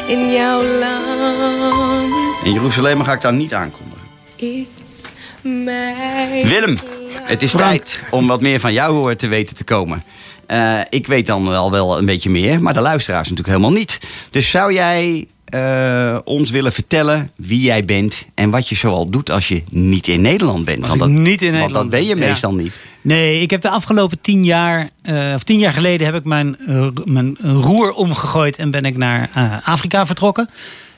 in 0.07 0.31
jouw 0.31 0.63
land 0.63 2.13
In 2.43 2.53
Jeruzalem 2.53 3.03
ga 3.03 3.13
ik 3.13 3.21
daar 3.21 3.33
niet 3.33 3.53
aankondigen. 3.53 4.05
is 4.35 5.01
mijn 5.41 6.47
Willem, 6.47 6.77
het 7.21 7.43
is 7.43 7.51
tijd 7.51 8.01
om 8.09 8.27
wat 8.27 8.41
meer 8.41 8.59
van 8.59 8.73
jou 8.73 8.93
horen 8.93 9.17
te 9.17 9.27
weten 9.27 9.55
te 9.55 9.63
komen. 9.63 10.03
Eh, 10.45 10.79
ik 10.89 11.07
weet 11.07 11.25
dan 11.25 11.49
wel, 11.49 11.71
wel 11.71 11.97
een 11.97 12.05
beetje 12.05 12.29
meer, 12.29 12.61
maar 12.61 12.73
de 12.73 12.81
luisteraars 12.81 13.29
natuurlijk 13.29 13.57
helemaal 13.57 13.77
niet. 13.79 13.99
Dus 14.29 14.49
zou 14.49 14.73
jij 14.73 15.27
eh, 15.49 16.17
ons 16.23 16.49
willen 16.49 16.73
vertellen 16.73 17.31
wie 17.35 17.61
jij 17.61 17.85
bent 17.85 18.25
en 18.33 18.49
wat 18.49 18.69
je 18.69 18.75
zoal 18.75 19.05
doet 19.05 19.31
als 19.31 19.47
je 19.47 19.63
niet 19.69 20.07
in 20.07 20.21
Nederland 20.21 20.65
bent? 20.65 20.83
Als 20.83 20.93
ik 20.93 21.05
niet 21.05 21.41
in 21.41 21.51
Want 21.51 21.61
Nederland 21.61 21.73
dat 21.73 21.89
ben 21.89 22.07
je 22.07 22.15
ja. 22.15 22.27
meestal 22.27 22.53
niet. 22.53 22.81
Nee, 23.01 23.41
ik 23.41 23.49
heb 23.49 23.61
de 23.61 23.69
afgelopen 23.69 24.21
tien 24.21 24.43
jaar, 24.43 24.89
eh, 25.01 25.31
of 25.35 25.43
tien 25.43 25.59
jaar 25.59 25.73
geleden, 25.73 26.05
heb 26.05 26.15
ik 26.15 26.23
mijn, 26.23 26.57
eh, 26.67 26.87
mijn 27.05 27.37
roer 27.41 27.91
omgegooid 27.91 28.57
en 28.57 28.71
ben 28.71 28.85
ik 28.85 28.97
naar 28.97 29.29
Afrika 29.63 30.05
vertrokken. 30.05 30.49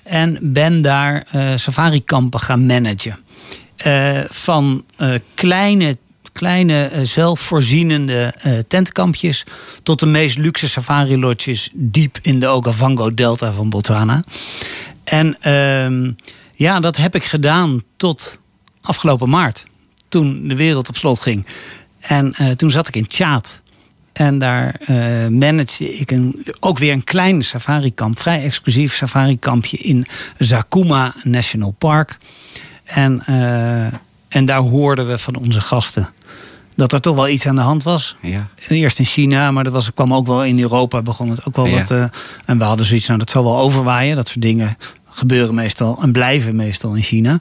En 0.03 0.37
ben 0.41 0.81
daar 0.81 1.27
safari-kampen 1.55 2.39
gaan 2.39 2.65
managen. 2.65 3.17
Van 4.29 4.83
kleine, 5.33 5.95
kleine 6.31 6.85
eh, 6.85 7.01
zelfvoorzienende 7.01 8.33
eh 8.37 8.51
tentenkampjes 8.67 9.45
tot 9.83 9.99
de 9.99 10.05
meest 10.05 10.37
luxe 10.37 10.69
safari-lodges 10.69 11.69
diep 11.73 12.19
in 12.21 12.39
de 12.39 12.49
Okavango-delta 12.49 13.51
van 13.51 13.69
Botswana. 13.69 14.23
En 15.03 15.37
ehm, 15.39 16.11
ja, 16.53 16.79
dat 16.79 16.97
heb 16.97 17.15
ik 17.15 17.23
gedaan 17.23 17.83
tot 17.97 18.39
afgelopen 18.81 19.29
maart. 19.29 19.65
Toen 20.07 20.47
de 20.47 20.55
wereld 20.55 20.89
op 20.89 20.97
slot 20.97 21.19
ging. 21.19 21.45
En 21.99 22.33
eh, 22.33 22.49
toen 22.49 22.71
zat 22.71 22.87
ik 22.87 22.95
in 22.95 23.07
Tjaat. 23.07 23.61
En 24.13 24.39
daar 24.39 24.75
eh 24.79 25.27
managede 25.27 25.97
ik 25.97 26.11
een, 26.11 26.45
ook 26.59 26.77
weer 26.77 26.91
een 26.91 27.03
klein 27.03 27.43
safari-kamp. 27.43 28.19
Vrij 28.19 28.43
exclusief 28.43 28.95
safari-kampje 28.95 29.77
in 29.77 30.07
Zakuma 30.37 31.13
National 31.23 31.75
Park. 31.77 32.17
En, 32.83 33.25
en 34.27 34.45
daar 34.45 34.59
hoorden 34.59 35.07
we 35.07 35.17
van 35.17 35.35
onze 35.35 35.61
gasten 35.61 36.09
dat 36.81 36.93
er 36.93 37.01
toch 37.01 37.15
wel 37.15 37.27
iets 37.29 37.45
aan 37.47 37.55
de 37.55 37.61
hand 37.61 37.83
was. 37.83 38.15
Ja. 38.21 38.47
Eerst 38.67 38.99
in 38.99 39.05
China, 39.05 39.51
maar 39.51 39.63
dat 39.63 39.73
was, 39.73 39.93
kwam 39.93 40.13
ook 40.13 40.27
wel 40.27 40.43
in 40.45 40.59
Europa. 40.59 41.01
Begon 41.01 41.29
het 41.29 41.45
ook 41.45 41.55
wel 41.55 41.65
Ja. 41.65 41.77
wat. 41.77 41.91
eh, 41.91 42.03
en 42.45 42.57
we 42.57 42.63
hadden 42.63 42.85
zoiets, 42.85 43.07
nou 43.07 43.19
dat 43.19 43.29
zal 43.29 43.43
wel 43.43 43.57
overwaaien. 43.57 44.15
Dat 44.15 44.27
soort 44.27 44.41
dingen 44.41 44.77
gebeuren 45.09 45.55
meestal 45.55 45.99
en 46.01 46.11
blijven 46.11 46.55
meestal 46.55 46.93
in 46.93 47.03
China. 47.03 47.39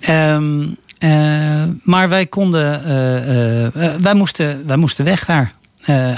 Ehm, 0.00 0.62
eh, 0.98 1.62
maar 1.82 2.08
wij 2.08 2.26
konden, 2.26 2.74
eh, 2.84 3.94
wij, 4.00 4.14
moesten, 4.14 4.66
wij 4.66 4.76
moesten 4.76 5.04
weg 5.04 5.24
daar. 5.24 5.52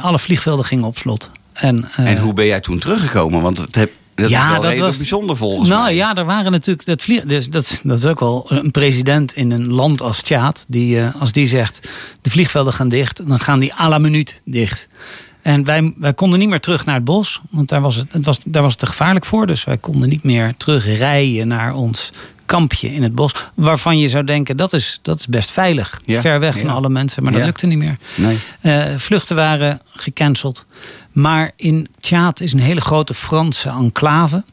Alle 0.00 0.18
vliegvelden 0.18 0.64
gingen 0.64 0.84
op 0.84 0.98
slot. 0.98 1.30
En, 1.52 1.84
En 1.96 2.18
hoe 2.18 2.32
ben 2.32 2.46
jij 2.46 2.60
toen 2.60 2.78
teruggekomen? 2.78 3.42
Want 3.42 3.58
het 3.58 3.74
heb, 3.74 3.90
dat 4.22 4.30
is 4.30 4.48
wel 4.48 4.62
redelijk 4.70 4.96
bijzonder 4.96 5.36
volgens 5.36 5.68
nou, 5.68 5.82
mij. 5.82 5.94
ja, 5.94 6.14
er 6.14 6.24
waren 6.24 6.52
natuurlijk. 6.52 6.86
Dat, 6.86 7.02
vlieg, 7.02 7.24
dus 7.24 7.50
dat, 7.50 7.80
dat 7.84 7.98
is 7.98 8.06
ook 8.06 8.20
wel 8.20 8.46
een 8.48 8.70
president 8.70 9.32
in 9.36 9.50
een 9.50 9.72
land 9.72 10.02
als 10.02 10.22
Tjaad. 10.22 10.64
Die, 10.68 11.00
eh, 11.00 11.20
als 11.20 11.32
die 11.32 11.46
zegt: 11.46 11.88
de 12.22 12.30
vliegvelden 12.30 12.72
gaan 12.72 12.88
dicht, 12.88 13.28
dan 13.28 13.40
gaan 13.40 13.58
die 13.58 13.74
à 13.74 13.88
la 13.88 13.98
minuut 13.98 14.40
dicht. 14.44 14.88
En 15.42 15.64
wij, 15.64 15.92
wij 15.96 16.14
konden 16.14 16.38
niet 16.38 16.48
meer 16.48 16.60
terug 16.60 16.84
naar 16.84 16.94
het 16.94 17.04
bos, 17.04 17.40
want 17.50 17.68
daar 17.68 17.80
was 17.80 17.96
het, 17.96 18.12
het 18.12 18.24
was, 18.24 18.38
daar 18.46 18.62
was 18.62 18.70
het 18.70 18.80
te 18.80 18.86
gevaarlijk 18.86 19.24
voor. 19.24 19.46
Dus 19.46 19.64
wij 19.64 19.76
konden 19.78 20.08
niet 20.08 20.22
meer 20.22 20.54
terugrijden 20.56 21.48
naar 21.48 21.74
ons 21.74 22.10
kampje 22.46 22.94
in 22.94 23.02
het 23.02 23.14
bos. 23.14 23.32
Waarvan 23.54 23.98
je 23.98 24.08
zou 24.08 24.24
denken: 24.24 24.56
dat 24.56 24.72
is, 24.72 24.98
dat 25.02 25.18
is 25.18 25.26
best 25.26 25.50
veilig. 25.50 26.00
Ja, 26.04 26.20
Ver 26.20 26.40
weg 26.40 26.58
van 26.58 26.68
ja. 26.68 26.74
alle 26.74 26.88
mensen, 26.88 27.22
maar 27.22 27.32
dat 27.32 27.40
Ja. 27.40 27.46
lukte 27.46 27.66
niet 27.66 27.78
meer. 27.78 27.98
Nee. 28.14 28.38
Eh, 28.60 28.84
vluchten 28.96 29.36
waren 29.36 29.80
gecanceld. 29.86 30.64
Maar 31.12 31.50
in 31.56 31.88
Tjaat 32.00 32.40
is 32.40 32.52
een 32.52 32.60
hele 32.60 32.80
grote 32.80 33.14
Franse 33.14 33.68
enclave. 33.68 34.44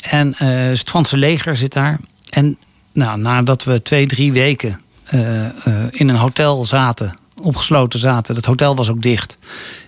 En 0.00 0.34
eh, 0.34 0.48
het 0.48 0.88
Franse 0.88 1.16
leger 1.16 1.56
zit 1.56 1.72
daar. 1.72 2.00
En 2.30 2.58
nou, 2.92 3.20
nadat 3.20 3.64
we 3.64 3.82
twee, 3.82 4.06
drie 4.06 4.32
weken 4.32 4.80
eh, 5.04 5.46
eh, 5.46 5.86
in 5.90 6.08
een 6.08 6.16
hotel 6.16 6.64
zaten, 6.64 7.18
opgesloten 7.40 7.98
zaten, 7.98 8.34
dat 8.34 8.44
hotel 8.44 8.76
was 8.76 8.90
ook 8.90 9.02
dicht, 9.02 9.36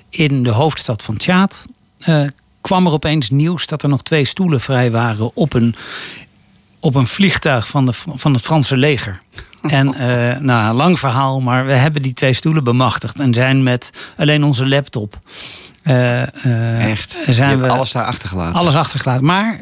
in 0.08 0.42
de 0.42 0.50
hoofdstad 0.50 1.02
van 1.02 1.16
Tjaat, 1.16 1.64
kwam 2.60 2.86
er 2.86 2.92
opeens 2.92 3.30
nieuws 3.30 3.66
dat 3.66 3.82
er 3.82 3.88
nog 3.88 4.02
twee 4.02 4.24
stoelen 4.24 4.60
vrij 4.60 4.90
waren 4.90 5.36
op 5.36 5.52
een, 5.52 5.74
op 6.80 6.94
een 6.94 7.06
vliegtuig 7.06 7.68
van, 7.68 7.86
de, 7.86 7.92
van 7.92 8.34
het 8.34 8.44
Franse 8.44 8.76
leger. 8.76 9.20
En 9.60 9.94
eh, 9.94 10.38
nou, 10.38 10.76
lang 10.76 10.98
verhaal, 10.98 11.40
maar 11.40 11.66
we 11.66 11.72
hebben 11.72 12.02
die 12.02 12.12
twee 12.12 12.32
stoelen 12.32 12.64
bemachtigd 12.64 13.20
en 13.20 13.34
zijn 13.34 13.62
met 13.62 13.90
alleen 14.16 14.44
onze 14.44 14.68
laptop. 14.68 15.18
Eh, 15.82 16.90
Echt. 16.90 17.16
Je 17.26 17.32
Zijn 17.32 17.48
hebt 17.48 17.62
we 17.62 17.68
alles 17.68 17.92
daar 17.92 18.04
achtergelaten. 18.04 18.54
alles 18.58 18.74
achtergelaten. 18.74 19.24
Maar 19.24 19.60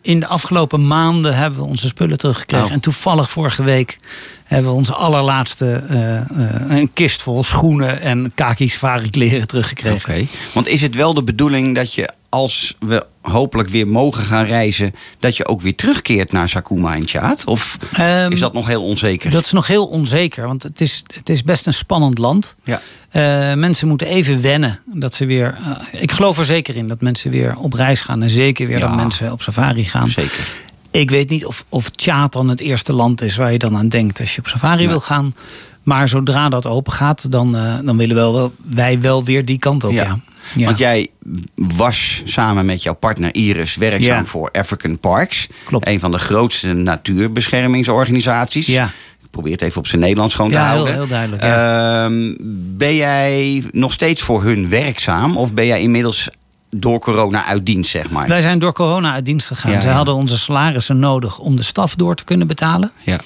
in 0.00 0.20
de 0.20 0.26
afgelopen 0.26 0.86
maanden 0.86 1.36
hebben 1.36 1.58
we 1.60 1.66
onze 1.66 1.86
spullen 1.86 2.18
teruggekregen. 2.18 2.66
Oh. 2.66 2.72
En 2.72 2.80
toevallig 2.80 3.30
vorige 3.30 3.62
week 3.62 3.98
hebben 4.44 4.70
we 4.70 4.76
onze 4.76 4.94
allerlaatste 4.94 5.84
eh, 5.88 6.76
een 6.78 6.90
kist 6.92 7.22
vol 7.22 7.44
schoenen 7.44 8.00
en 8.00 8.32
kaki 8.34 8.68
safari 8.68 9.10
kleren 9.10 9.46
teruggekregen. 9.46 10.14
Oké. 10.14 10.26
Want 10.54 10.68
is 10.68 10.80
het 10.80 10.94
wel 10.94 11.14
de 11.14 11.22
bedoeling 11.22 11.74
dat 11.74 11.94
je 11.94 12.08
als 12.36 12.76
we 12.78 13.06
hopelijk 13.20 13.68
weer 13.68 13.88
mogen 13.88 14.24
gaan 14.24 14.44
reizen, 14.44 14.94
dat 15.18 15.36
je 15.36 15.46
ook 15.46 15.60
weer 15.60 15.74
terugkeert 15.74 16.32
naar 16.32 16.48
Sakuma 16.48 16.94
en 16.94 17.04
Tjaat? 17.06 17.44
Of 17.44 17.78
Ehm, 17.92 18.32
is 18.32 18.40
dat 18.40 18.52
nog 18.52 18.66
heel 18.66 18.82
onzeker? 18.82 19.30
Dat 19.30 19.44
is 19.44 19.52
nog 19.52 19.66
heel 19.66 19.86
onzeker, 19.86 20.46
want 20.46 20.62
het 20.62 20.80
is, 20.80 21.02
het 21.14 21.28
is 21.28 21.42
best 21.42 21.66
een 21.66 21.74
spannend 21.74 22.18
land. 22.18 22.54
Ja. 22.64 22.80
Eh, 23.10 23.54
mensen 23.54 23.88
moeten 23.88 24.06
even 24.06 24.42
wennen 24.42 24.80
dat 24.86 25.14
ze 25.14 25.26
weer. 25.26 25.58
eh, 25.92 26.02
ik 26.02 26.12
geloof 26.12 26.38
er 26.38 26.44
zeker 26.44 26.76
in 26.76 26.88
dat 26.88 27.00
mensen 27.00 27.30
weer 27.30 27.56
op 27.56 27.72
reis 27.72 28.00
gaan. 28.00 28.22
En 28.22 28.30
zeker 28.30 28.66
weer 28.66 28.78
Ja. 28.78 28.86
dat 28.86 28.96
mensen 28.96 29.32
op 29.32 29.42
safari 29.42 29.84
gaan. 29.84 30.08
Zeker. 30.08 30.48
Ik 30.90 31.10
weet 31.10 31.28
niet 31.30 31.46
of, 31.46 31.64
of 31.68 31.90
Tjaat 31.90 32.32
dan 32.32 32.48
het 32.48 32.60
eerste 32.60 32.92
land 32.92 33.22
is 33.22 33.36
waar 33.36 33.52
je 33.52 33.58
dan 33.58 33.76
aan 33.76 33.88
denkt 33.88 34.20
als 34.20 34.34
je 34.34 34.40
op 34.40 34.46
safari 34.46 34.86
wil 34.88 35.00
gaan. 35.00 35.34
Maar 35.82 36.08
zodra 36.08 36.48
dat 36.48 36.66
open 36.66 36.92
gaat, 36.92 37.30
dan, 37.32 37.56
eh, 37.56 37.74
dan 37.84 37.96
willen 37.96 38.16
wel, 38.16 38.32
wel- 38.32 38.52
wij 38.64 39.00
wel 39.00 39.24
weer 39.24 39.44
die 39.44 39.58
kant 39.58 39.84
op. 39.84 39.92
Ja. 39.92 40.02
Ja. 40.04 40.18
Ja. 40.54 40.64
Want 40.64 40.78
jij 40.78 41.08
was 41.54 42.22
samen 42.24 42.66
met 42.66 42.82
jouw 42.82 42.94
partner 42.94 43.34
Iris 43.34 43.74
werkzaam 43.76 44.16
Ja. 44.18 44.24
voor 44.24 44.50
African 44.52 44.98
Parks. 44.98 45.48
Klopt. 45.64 45.86
Een 45.88 46.00
van 46.00 46.10
de 46.10 46.18
grootste 46.18 46.72
natuurbeschermingsorganisaties. 46.72 48.66
Ja. 48.66 48.84
Ik 49.22 49.30
probeer 49.30 49.52
het 49.52 49.62
even 49.62 49.78
op 49.78 49.86
zijn 49.86 50.00
Nederlands 50.00 50.34
gewoon 50.34 50.50
te 50.50 50.56
Ja, 50.56 50.64
heel- 50.64 50.72
houden. 50.74 50.94
heel 50.94 51.06
duidelijk, 51.06 51.42
Ehm, 51.42 52.34
ben 52.76 52.94
jij 52.94 53.64
nog 53.72 53.92
steeds 53.92 54.22
voor 54.22 54.42
hun 54.42 54.68
werkzaam? 54.68 55.36
Of 55.36 55.52
ben 55.52 55.66
jij 55.66 55.80
inmiddels 55.80 56.28
door 56.70 56.98
corona 57.00 57.44
uit 57.44 57.66
dienst, 57.66 57.90
zeg 57.90 58.10
maar? 58.10 58.28
Wij 58.28 58.40
zijn 58.40 58.58
door 58.58 58.72
corona 58.72 59.12
uit 59.12 59.24
dienst 59.24 59.46
gegaan. 59.46 59.72
Ja, 59.72 59.80
ja. 59.82 59.90
hadden 59.92 60.14
onze 60.14 60.38
salarissen 60.38 60.98
nodig 60.98 61.38
om 61.38 61.56
de 61.56 61.62
staf 61.62 61.94
door 61.94 62.14
te 62.14 62.24
kunnen 62.24 62.46
betalen. 62.46 62.90
Ja. 63.04 63.18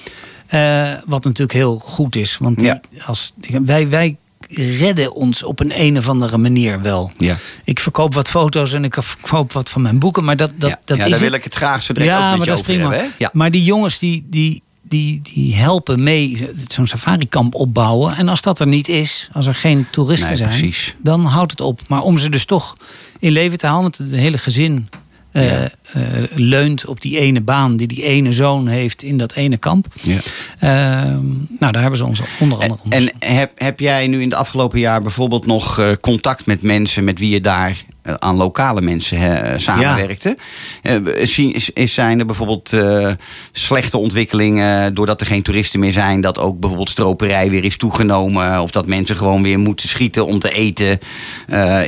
Eh, 0.47 0.93
wat 1.05 1.23
natuurlijk 1.23 1.57
heel 1.57 1.77
goed 1.77 2.15
is. 2.15 2.37
Want 2.39 2.59
die- 2.59 2.73
als, 3.05 3.33
wij, 3.63 3.89
wij 3.89 4.17
redden 4.53 5.13
ons 5.13 5.43
op 5.43 5.59
een, 5.59 5.81
een 5.81 5.97
of 5.97 6.07
andere 6.07 6.37
manier 6.37 6.81
wel. 6.81 7.11
Ja. 7.17 7.37
Ik 7.63 7.79
verkoop 7.79 8.13
wat 8.13 8.29
foto's 8.29 8.73
en 8.73 8.83
ik 8.83 8.95
verkoop 8.99 9.51
wat 9.53 9.69
van 9.69 9.81
mijn 9.81 9.99
boeken. 9.99 10.23
Maar 10.23 10.35
dat, 10.35 10.51
dat, 10.55 10.69
ja, 10.69 10.79
dat 10.85 10.97
ja, 10.97 11.03
is 11.03 11.09
daar 11.09 11.19
het. 11.19 11.29
wil 11.29 11.37
ik 11.37 11.43
het 11.43 11.55
graag 11.55 11.83
zo 11.83 11.93
direct 11.93 12.11
ja, 12.11 12.35
maar 12.35 12.45
dat 12.45 12.57
is 12.57 12.63
prima. 12.63 12.89
hebben. 12.91 13.11
Ja. 13.17 13.29
Maar 13.33 13.51
die 13.51 13.63
jongens 13.63 13.99
die, 13.99 14.25
die, 14.29 14.61
die, 14.81 15.21
die 15.33 15.55
helpen 15.55 16.03
mee 16.03 16.49
zo'n 16.67 16.87
safarikamp 16.87 17.55
opbouwen. 17.55 18.15
En 18.15 18.27
als 18.27 18.41
dat 18.41 18.59
er 18.59 18.67
niet 18.67 18.87
is, 18.87 19.29
als 19.33 19.45
er 19.47 19.55
geen 19.55 19.87
toeristen 19.91 20.27
Nee, 20.27 20.37
zijn, 20.37 20.49
precies. 20.49 20.95
dan 20.97 21.25
houdt 21.25 21.51
het 21.51 21.61
op. 21.61 21.81
Maar 21.87 22.01
om 22.01 22.17
ze 22.17 22.29
dus 22.29 22.45
toch 22.45 22.75
in 23.19 23.31
leven 23.31 23.57
te 23.57 23.67
houden, 23.67 23.91
want 23.97 24.11
het 24.11 24.19
hele 24.19 24.37
gezin 24.37 24.89
eh, 25.31 25.45
Ja. 25.51 25.69
eh, 25.93 26.01
leunt 26.35 26.85
op 26.85 27.01
die 27.01 27.19
ene 27.19 27.41
baan 27.41 27.77
die 27.77 27.87
die 27.87 28.03
ene 28.03 28.31
zoon 28.31 28.67
heeft 28.67 29.03
in 29.03 29.17
dat 29.17 29.33
ene 29.33 29.57
kamp. 29.57 29.87
Ja. 30.01 30.19
Ehm, 30.59 31.25
nou, 31.59 31.71
daar 31.71 31.81
hebben 31.81 31.97
ze 31.97 32.05
ons 32.05 32.21
onder 32.39 32.57
andere 32.59 32.81
En, 32.89 33.11
en 33.19 33.35
heb, 33.35 33.51
heb 33.55 33.79
jij 33.79 34.07
nu 34.07 34.21
in 34.21 34.29
het 34.29 34.37
afgelopen 34.39 34.79
jaar 34.79 35.01
bijvoorbeeld 35.01 35.45
nog 35.45 35.79
eh, 35.79 35.91
contact 36.01 36.45
met 36.45 36.61
mensen 36.61 37.03
met 37.03 37.19
wie 37.19 37.29
je 37.29 37.41
daar 37.41 37.85
aan 38.19 38.35
lokale 38.35 38.81
mensen 38.81 39.59
samenwerkte? 39.61 40.37
Eh, 40.83 40.95
zien- 41.23 41.53
is, 41.53 41.69
is, 41.69 41.93
zijn 41.93 42.19
er 42.19 42.25
bijvoorbeeld 42.25 42.73
eh, 42.73 43.09
slechte 43.51 43.97
ontwikkelingen 43.97 44.93
doordat 44.93 45.21
er 45.21 45.27
geen 45.27 45.43
toeristen 45.43 45.79
meer 45.79 45.91
zijn, 45.91 46.21
dat 46.21 46.37
ook 46.39 46.59
bijvoorbeeld 46.59 46.89
stroperij 46.89 47.49
weer 47.49 47.63
is 47.63 47.77
toegenomen 47.77 48.61
of 48.61 48.71
dat 48.71 48.85
mensen 48.87 49.15
gewoon 49.15 49.43
weer 49.43 49.59
moeten 49.59 49.87
schieten 49.89 50.25
om 50.25 50.39
te 50.39 50.53
eten? 50.53 50.99
Eh, 51.47 51.79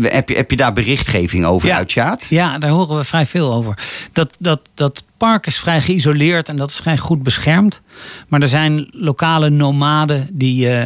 heb, 0.00 0.28
je, 0.28 0.34
heb 0.36 0.50
je 0.50 0.56
daar 0.56 0.72
berichtgeving 0.72 1.44
over 1.44 1.68
Ja. 1.68 1.76
uit, 1.76 1.90
Sjaat? 1.90 2.26
Ja, 2.28 2.58
daar 2.58 2.70
horen 2.70 2.96
we 2.96 3.04
vrij 3.04 3.26
veel 3.26 3.52
over. 3.52 3.78
Dat, 4.12 4.34
dat, 4.38 4.60
dat 4.74 5.04
park 5.16 5.46
is 5.46 5.58
vrij 5.58 5.82
geïsoleerd 5.82 6.48
en 6.48 6.56
dat 6.56 6.70
is 6.70 6.76
vrij 6.76 6.96
goed 6.96 7.22
beschermd. 7.22 7.80
Maar 8.28 8.40
er 8.40 8.48
zijn 8.48 8.88
lokale 8.90 9.50
nomaden 9.50 10.28
die 10.32 10.68
eh, 10.68 10.82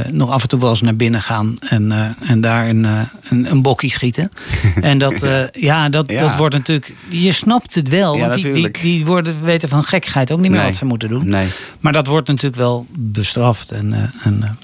eh, 0.00 0.06
nog 0.12 0.30
af 0.30 0.42
en 0.42 0.48
toe 0.48 0.60
wel 0.60 0.70
eens 0.70 0.80
naar 0.80 0.96
binnen 0.96 1.22
gaan 1.22 1.56
en, 1.68 1.92
eh, 1.92 2.30
en 2.30 2.40
daar 2.40 2.68
een, 2.68 2.84
een, 3.28 3.50
een 3.50 3.62
bokkie 3.62 3.90
schieten. 3.90 4.30
en 4.80 4.98
dat, 4.98 5.26
ja, 5.52 5.88
dat, 5.88 6.10
Ja. 6.10 6.20
dat 6.20 6.36
wordt 6.36 6.54
natuurlijk. 6.54 6.94
Je 7.08 7.32
snapt 7.32 7.74
het 7.74 7.88
wel, 7.88 8.16
Ja, 8.16 8.28
want 8.28 8.42
die, 8.42 8.70
die, 8.70 9.04
worden, 9.06 9.42
weten 9.42 9.68
van 9.68 9.82
gekkigheid 9.82 10.32
ook 10.32 10.40
niet 10.40 10.50
meer 10.50 10.58
Nee. 10.58 10.68
wat 10.68 10.76
ze 10.78 10.84
moeten 10.84 11.08
doen. 11.08 11.28
Nee. 11.28 11.48
Maar 11.80 11.92
dat 11.92 12.06
wordt 12.06 12.28
natuurlijk 12.28 12.56
wel 12.56 12.86
bestraft. 12.90 13.70
En, 13.72 14.12
en, 14.22 14.58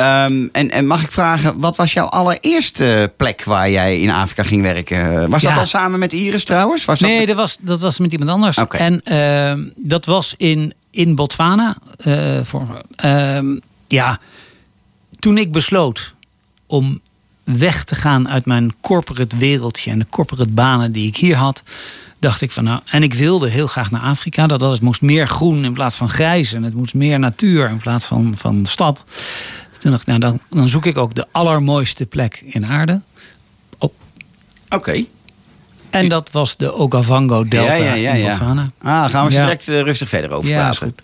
eh, 0.00 0.24
Ehm, 0.24 0.46
en, 0.52 0.70
en 0.70 0.86
mag 0.86 1.02
ik 1.02 1.12
vragen, 1.12 1.60
wat 1.60 1.76
was 1.76 1.92
jouw 1.92 2.06
allereerste 2.06 3.12
plek 3.16 3.44
waar 3.44 3.70
jij 3.70 4.00
in 4.00 4.10
Afrika 4.10 4.42
ging 4.42 4.62
werken? 4.62 5.30
Was 5.30 5.42
dat 5.42 5.56
al 5.56 5.66
samen 5.66 5.98
met 5.98 6.12
Iris 6.12 6.44
trouwens? 6.44 6.84
Was 6.84 6.98
dat 6.98 7.08
Nee, 7.08 7.18
met- 7.18 7.26
dat 7.26 7.36
was, 7.36 7.56
dat 7.60 7.80
was 7.80 7.98
met 7.98 8.12
iemand 8.12 8.30
anders. 8.30 8.56
En 8.56 9.00
ehm, 9.04 9.68
dat 9.76 10.04
was 10.06 10.34
in, 10.36 10.72
in 10.90 11.14
Botswana. 11.14 11.76
eh, 11.96 12.38
voor, 12.42 12.82
ehm, 12.96 13.46
ja, 13.88 14.18
toen 15.18 15.38
ik 15.38 15.52
besloot 15.52 16.14
om 16.66 17.00
weg 17.44 17.84
te 17.84 17.94
gaan 17.94 18.28
uit 18.28 18.46
mijn 18.46 18.74
corporate 18.80 19.36
wereldje 19.36 19.90
en 19.90 19.98
de 19.98 20.06
corporate 20.10 20.48
banen 20.48 20.92
die 20.92 21.06
ik 21.08 21.16
hier 21.16 21.36
had, 21.36 21.62
dacht 22.18 22.40
ik 22.40 22.50
van 22.50 22.64
nou, 22.64 22.80
en 22.84 23.02
ik 23.02 23.14
wilde 23.14 23.48
heel 23.48 23.66
graag 23.66 23.90
naar 23.90 24.00
Afrika. 24.00 24.46
Dat 24.46 24.60
was, 24.60 24.72
het 24.72 24.82
moest 24.82 25.02
meer 25.02 25.28
groen 25.28 25.64
in 25.64 25.72
plaats 25.72 25.96
van 25.96 26.08
grijs 26.08 26.52
en 26.52 26.62
het 26.62 26.74
moest 26.74 26.94
meer 26.94 27.18
natuur 27.18 27.68
in 27.68 27.78
plaats 27.78 28.06
van, 28.06 28.32
van 28.36 28.66
stad. 28.66 29.04
Toen 29.80 29.90
dacht 29.90 30.02
ik, 30.02 30.08
nou, 30.08 30.20
dan, 30.20 30.40
dan 30.50 30.68
zoek 30.68 30.86
ik 30.86 30.98
ook 30.98 31.14
de 31.14 31.26
allermooiste 31.32 32.06
plek 32.06 32.42
in 32.44 32.66
aarde. 32.66 33.02
Oké. 34.70 35.04
En 35.90 36.08
dat 36.08 36.30
was 36.30 36.56
de 36.56 36.74
Okavango 36.74 37.48
Delta 37.48 37.74
ja, 37.74 37.84
ja, 37.84 37.94
ja, 37.94 38.12
in 38.12 38.20
ja. 38.20 38.26
Botswana. 38.26 38.70
Ah, 38.82 39.10
gaan 39.10 39.26
we 39.26 39.30
direct 39.30 39.68
eh, 39.68 39.80
rustig 39.80 40.08
verder 40.08 40.30
over 40.30 40.50
praten. 40.50 40.94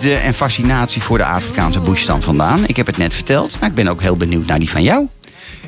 Liefde 0.00 0.18
en 0.18 0.34
fascinatie 0.34 1.02
voor 1.02 1.18
de 1.18 1.24
Afrikaanse 1.24 1.80
bush 1.80 2.06
dan 2.06 2.22
vandaan? 2.22 2.64
Ik 2.66 2.76
heb 2.76 2.86
het 2.86 2.96
net 2.96 3.14
verteld, 3.14 3.60
maar 3.60 3.68
ik 3.68 3.74
ben 3.74 3.88
ook 3.88 4.00
heel 4.00 4.16
benieuwd 4.16 4.46
naar 4.46 4.58
die 4.58 4.70
van 4.70 4.82
jou. 4.82 5.06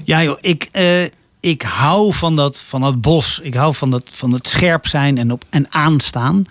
Ja, 0.04 0.22
joh, 0.22 0.38
ik, 0.40 0.68
eh, 0.72 1.02
ik 1.40 1.62
hou 1.62 2.14
van 2.14 2.36
dat, 2.36 2.60
van 2.60 2.80
dat 2.80 3.00
bos. 3.00 3.40
Ik 3.42 3.54
hou 3.54 3.74
van, 3.74 3.90
dat, 3.90 4.10
van 4.12 4.32
het 4.32 4.48
scherp 4.48 4.86
zijn 4.86 5.18
en, 5.18 5.30
op, 5.32 5.44
en 5.50 5.66
aanstaan. 5.70 6.44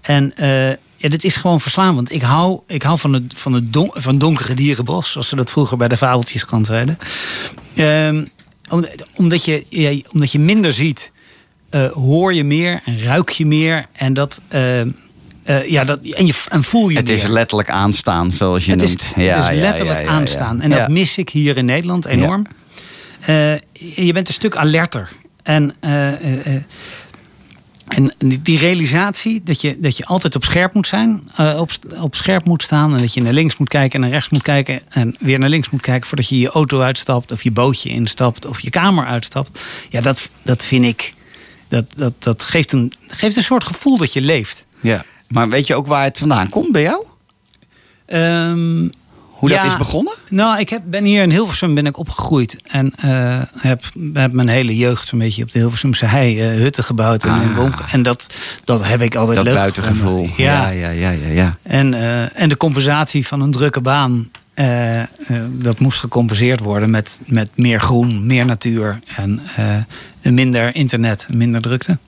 En 0.00 0.36
eh, 0.36 0.68
ja, 0.96 1.08
dit 1.08 1.24
is 1.24 1.36
gewoon 1.36 1.60
verslavend. 1.60 2.12
Ik 2.12 2.22
hou, 2.22 2.60
ik 2.66 2.82
hou 2.82 2.98
van 2.98 3.12
het, 3.12 3.32
van 3.36 3.52
het 3.52 3.72
don, 3.72 3.90
van 3.92 4.18
donkere 4.18 4.54
dierenbos, 4.54 5.10
zoals 5.12 5.28
ze 5.28 5.36
dat 5.36 5.50
vroeger 5.50 5.76
bij 5.76 5.88
de 5.88 5.96
fabeltjeskrant 5.96 6.66
zeiden. 6.66 6.98
Ehm, 7.74 8.24
om- 8.68 8.86
omdat, 9.14 9.44
je, 9.44 10.02
omdat 10.12 10.32
je 10.32 10.38
minder 10.38 10.72
ziet, 10.72 11.12
eh, 11.70 11.90
hoor 11.90 12.34
je 12.34 12.44
meer 12.44 12.80
en 12.84 13.02
ruik 13.02 13.30
je 13.30 13.46
meer. 13.46 13.86
En, 13.92 14.14
dat, 14.14 14.40
eh, 14.48 14.80
eh, 15.46 15.70
ja, 15.70 15.84
dat, 15.84 16.00
en, 16.00 16.26
je, 16.26 16.34
en 16.48 16.64
voel 16.64 16.88
je 16.88 16.96
Het 16.96 17.06
meer. 17.06 17.16
is 17.16 17.26
letterlijk 17.26 17.70
aanstaan, 17.70 18.32
zoals 18.32 18.64
je 18.64 18.70
Het 18.70 18.82
is, 18.82 18.88
noemt. 18.88 19.14
het 19.14 19.52
is 19.52 19.60
letterlijk 19.60 20.06
aanstaan. 20.06 20.60
En 20.60 20.70
dat 20.70 20.88
mis 20.88 21.18
ik 21.18 21.28
hier 21.28 21.56
in 21.56 21.64
Nederland 21.64 22.04
enorm. 22.04 22.46
Eh, 23.20 23.52
je 23.94 24.12
bent 24.12 24.28
een 24.28 24.34
stuk 24.34 24.56
alerter. 24.56 25.12
En, 25.42 25.74
eh, 25.80 26.08
en 27.88 28.12
die, 28.18 28.58
realisatie 28.58 29.40
dat 29.44 29.60
je, 29.60 29.76
dat 29.80 29.96
je 29.96 30.04
altijd 30.04 30.34
op 30.34 30.44
scherp 30.44 30.74
moet 30.74 30.86
zijn, 30.86 31.30
op, 31.56 31.70
op 32.00 32.14
scherp 32.14 32.44
moet 32.44 32.62
staan. 32.62 32.94
En 32.94 33.00
dat 33.00 33.14
je 33.14 33.22
naar 33.22 33.32
links 33.32 33.56
moet 33.56 33.68
kijken 33.68 33.94
en 33.94 34.00
naar 34.00 34.10
rechts 34.10 34.28
moet 34.28 34.42
kijken. 34.42 34.80
En 34.88 35.16
weer 35.18 35.38
naar 35.38 35.48
links 35.48 35.70
moet 35.70 35.80
kijken 35.80 36.08
voordat 36.08 36.28
je 36.28 36.38
je 36.38 36.48
auto 36.50 36.80
uitstapt, 36.80 37.32
of 37.32 37.42
je 37.42 37.50
bootje 37.50 37.88
instapt, 37.88 38.46
of 38.46 38.60
je 38.60 38.70
kamer 38.70 39.06
uitstapt. 39.06 39.60
Ja, 39.88 40.00
dat, 40.00 40.30
dat 40.42 40.64
vind 40.64 40.84
ik. 40.84 41.14
Dat, 41.68 41.84
dat, 41.96 42.12
dat 42.18 42.42
geeft, 42.42 42.72
een, 42.72 42.92
geeft 43.08 43.36
een 43.36 43.42
soort 43.42 43.64
gevoel 43.64 43.96
dat 43.96 44.12
je 44.12 44.20
leeft. 44.20 44.64
Ja. 44.80 45.04
Maar 45.28 45.48
weet 45.48 45.66
je 45.66 45.74
ook 45.74 45.86
waar 45.86 46.04
het 46.04 46.18
vandaan 46.18 46.48
komt 46.48 46.72
bij 46.72 46.82
jou? 46.82 47.04
Ehm, 48.06 48.88
Hoe 49.30 49.48
dat 49.48 49.64
is 49.64 49.76
begonnen? 49.76 50.14
Nou, 50.30 50.60
ik 50.60 50.68
heb, 50.68 50.82
ben 50.84 51.04
hier 51.04 51.22
in 51.22 51.30
Hilversum 51.30 51.74
ben 51.74 51.86
ik 51.86 51.98
opgegroeid. 51.98 52.56
En 52.66 52.92
eh, 52.96 53.40
heb, 53.58 53.82
heb 54.12 54.32
mijn 54.32 54.48
hele 54.48 54.76
jeugd 54.76 55.08
zo'n 55.08 55.18
beetje 55.18 55.42
op 55.42 55.50
de 55.50 55.58
Hilversumse 55.58 56.06
hei 56.06 56.38
eh, 56.40 56.48
hutten 56.48 56.84
gebouwd. 56.84 57.24
En, 57.24 57.42
in 57.42 57.48
Ah. 57.48 57.54
boom, 57.54 57.72
en 57.90 58.02
dat, 58.02 58.36
dat 58.64 58.86
heb 58.86 59.00
ik 59.00 59.14
altijd 59.14 59.36
Dat 59.36 59.44
leuk 59.44 59.54
buitengevoel. 59.54 60.28
Ja. 60.36 60.68
ja, 60.68 60.88
ja, 60.88 61.10
ja. 61.10 61.28
ja. 61.28 61.56
En, 61.62 61.94
eh, 61.94 62.40
en 62.40 62.48
de 62.48 62.56
compensatie 62.56 63.26
van 63.26 63.40
een 63.40 63.50
drukke 63.50 63.80
baan. 63.80 64.30
dat 65.52 65.78
moest 65.78 65.98
gecompenseerd 65.98 66.60
worden 66.60 66.90
met, 66.90 67.20
met 67.24 67.50
meer 67.54 67.80
groen, 67.80 68.26
meer 68.26 68.44
natuur. 68.44 69.00
En 69.16 69.42
minder 70.22 70.74
internet, 70.74 71.26
minder 71.32 71.60
drukte. 71.60 71.98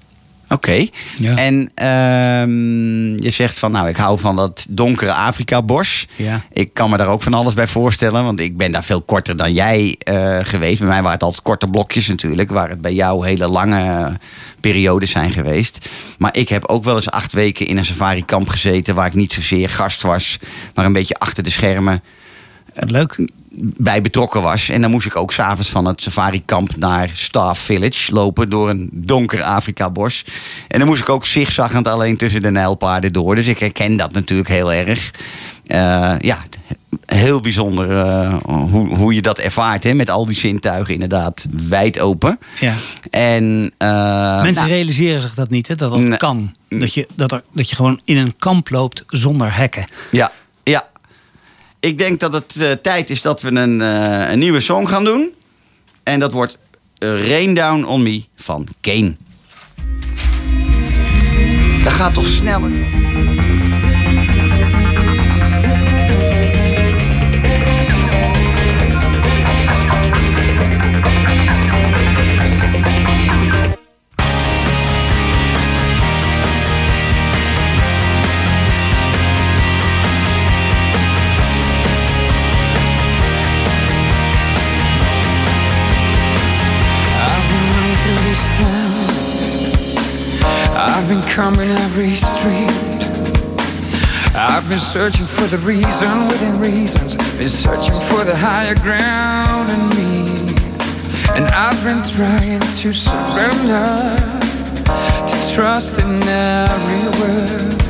Oké. 0.49 0.87
Ja. 1.17 1.37
En 1.37 1.71
ehm, 1.75 3.23
je 3.23 3.31
zegt 3.31 3.59
van, 3.59 3.73
nou, 3.73 3.89
ik 3.89 3.97
hou 3.97 4.19
van 4.19 4.37
dat 4.37 4.67
donkere 4.69 5.13
Afrika-bos. 5.13 6.07
Ja. 6.17 6.45
Ik 6.53 6.75
kan 6.75 6.91
me 6.91 6.97
daar 6.97 7.09
ook 7.09 7.23
van 7.23 7.35
alles 7.35 7.55
bij 7.55 7.67
voorstellen, 7.67 8.25
want 8.25 8.41
ik 8.41 8.57
ben 8.57 8.73
daar 8.73 8.85
veel 8.85 9.03
korter 9.03 9.37
dan 9.37 9.53
jij 9.53 9.97
eh, 9.99 10.39
geweest. 10.43 10.79
Bij 10.79 10.89
mij 10.89 10.97
waren 10.97 11.13
het 11.13 11.23
altijd 11.23 11.43
korte 11.43 11.69
blokjes 11.69 12.07
natuurlijk, 12.07 12.51
waar 12.51 12.69
het 12.69 12.81
bij 12.81 12.95
jou 12.95 13.27
hele 13.27 13.49
lange 13.49 14.17
periodes 14.61 15.11
zijn 15.11 15.31
geweest. 15.31 15.89
Maar 16.19 16.37
ik 16.37 16.49
heb 16.49 16.67
ook 16.67 16.85
wel 16.85 16.95
eens 16.95 17.11
acht 17.11 17.33
weken 17.33 17.67
in 17.67 17.77
een 17.77 17.85
safari-kamp 17.85 18.49
gezeten, 18.49 18.95
waar 18.95 19.07
ik 19.07 19.15
niet 19.15 19.33
zozeer 19.33 19.69
gast 19.69 20.03
was, 20.03 20.39
maar 20.75 20.85
een 20.85 20.93
beetje 20.93 21.15
achter 21.15 21.43
de 21.43 21.51
schermen 21.51 22.03
leuk. 22.75 23.19
Bij 23.61 24.01
betrokken 24.01 24.43
was. 24.43 24.69
En 24.69 24.81
dan 24.81 24.91
moest 24.91 25.07
ik 25.07 25.17
ook 25.17 25.33
s'avonds 25.33 25.71
van 25.71 25.85
het 25.85 26.03
safari-kamp 26.03 26.77
naar 26.77 27.11
Staff 27.13 27.61
Village 27.61 28.13
lopen 28.13 28.51
door 28.51 28.69
een 28.71 28.91
donker 28.93 29.43
Afrika-bos. 29.43 30.25
En 30.69 30.79
dan 30.79 30.89
moest 30.89 31.01
ik 31.01 31.09
ook 31.09 31.27
zigzaggend 31.27 31.89
alleen 31.89 32.17
tussen 32.17 32.43
de 32.43 32.51
nijlpaarden 32.51 33.13
door. 33.13 33.35
Dus 33.35 33.47
ik 33.47 33.59
herken 33.59 33.97
dat 33.97 34.13
natuurlijk 34.13 34.49
heel 34.49 34.73
erg. 34.73 35.11
Eh, 35.67 36.15
ja, 36.19 36.39
heel 37.07 37.41
bijzonder 37.41 37.99
eh, 37.99 38.37
hoe, 38.45 38.97
hoe 38.97 39.15
je 39.15 39.23
dat 39.23 39.39
ervaart, 39.39 39.85
hè, 39.85 39.95
met 39.95 40.11
al 40.11 40.27
die 40.27 40.37
zintuigen 40.37 40.95
inderdaad 40.95 41.47
wijd 41.51 42.01
open. 42.01 42.39
Ja. 42.61 42.75
En, 43.11 43.73
eh, 43.79 44.43
Mensen 44.43 44.65
nou, 44.65 44.75
realiseren 44.75 45.21
zich 45.21 45.35
dat 45.35 45.51
niet, 45.51 45.69
hè, 45.69 45.75
dat 45.75 45.91
dat 45.91 46.17
kan. 46.17 46.55
Dat 46.69 46.95
je, 46.95 47.07
dat, 47.15 47.33
er, 47.33 47.43
dat 47.53 47.71
je 47.71 47.77
gewoon 47.77 48.01
in 48.05 48.17
een 48.17 48.37
kamp 48.39 48.71
loopt 48.71 49.05
zonder 49.07 49.55
hekken. 49.55 49.85
Ja, 50.11 50.33
ja. 50.63 50.89
Ik 51.81 51.99
denk 51.99 52.21
dat 52.21 52.33
het 52.33 52.57
eh, 52.57 52.71
tijd 52.73 53.11
is 53.11 53.23
dat 53.23 53.43
we 53.43 53.51
een, 53.51 53.81
eh, 53.81 54.31
een 54.31 54.39
nieuwe 54.39 54.61
song 54.61 54.87
gaan 54.87 55.05
doen. 55.05 55.33
En 56.03 56.21
dat 56.21 56.33
wordt 56.33 56.59
eh, 56.99 57.29
Rain 57.29 57.55
Down 57.55 57.85
On 57.85 58.03
Me 58.03 58.25
van 58.37 58.67
Kane. 58.81 59.17
Dat 61.83 61.93
gaat 61.93 62.15
toch 62.15 62.27
sneller? 62.27 62.98
I've 91.09 91.15
been 91.15 91.35
combing 91.35 91.71
every 91.71 92.15
street. 92.15 92.69
I've 94.35 94.69
been 94.69 94.79
searching 94.79 95.25
for 95.25 95.47
the 95.47 95.57
reason 95.57 96.29
within 96.29 96.61
reasons. 96.61 97.17
Been 97.39 97.49
searching 97.49 97.99
for 98.11 98.25
the 98.25 98.37
higher 98.37 98.75
ground 98.75 99.71
in 99.73 99.89
me. 99.97 100.53
And 101.35 101.47
I've 101.47 101.83
been 101.83 102.03
trying 102.05 102.61
to 102.61 102.93
surrender, 102.93 103.89
to 104.85 105.55
trust 105.55 105.99
in 105.99 106.13
every 106.29 107.05
word. 107.19 107.81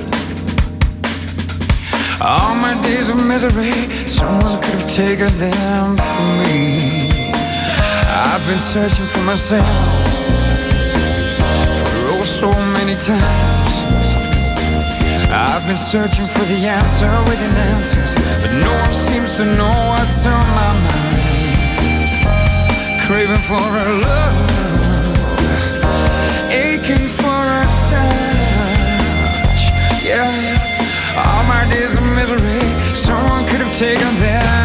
All 2.20 2.54
my 2.62 2.80
days 2.84 3.08
of 3.08 3.16
misery, 3.26 3.72
someone 4.06 4.62
could 4.62 4.78
have 4.78 4.90
taken 4.94 5.36
them 5.38 5.96
from 5.96 6.38
me. 6.46 7.32
I've 7.32 8.46
been 8.46 8.60
searching 8.60 9.06
for 9.06 9.22
myself 9.22 10.27
many 12.88 13.00
times. 13.00 13.74
I've 15.30 15.66
been 15.66 15.76
searching 15.76 16.26
for 16.26 16.44
the 16.44 16.66
answer 16.66 17.10
within 17.28 17.54
answers, 17.72 18.14
but 18.14 18.50
no 18.64 18.72
one 18.72 18.94
seems 18.94 19.36
to 19.36 19.44
know 19.44 19.74
what's 19.90 20.24
on 20.24 20.46
my 20.56 20.72
mind. 20.86 21.22
Craving 23.04 23.44
for 23.50 23.60
a 23.84 23.86
love, 24.06 24.50
aching 26.50 27.08
for 27.08 27.42
a 27.60 27.64
touch. 27.90 29.62
Yeah, 30.02 30.32
all 31.16 31.44
my 31.44 31.64
days 31.70 31.94
of 31.94 32.04
misery, 32.16 32.60
someone 32.94 33.44
could 33.48 33.60
have 33.60 33.74
taken 33.76 34.14
them 34.18 34.57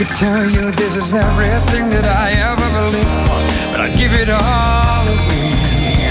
could 0.00 0.16
tell 0.16 0.48
you 0.48 0.70
this 0.70 0.96
is 0.96 1.14
everything 1.14 1.90
that 1.90 2.06
I 2.06 2.32
ever 2.32 2.88
lived 2.88 3.16
for, 3.28 3.40
but 3.70 3.80
I'd 3.84 3.92
give 3.94 4.14
it 4.14 4.30
all 4.30 5.04
away. 5.12 6.08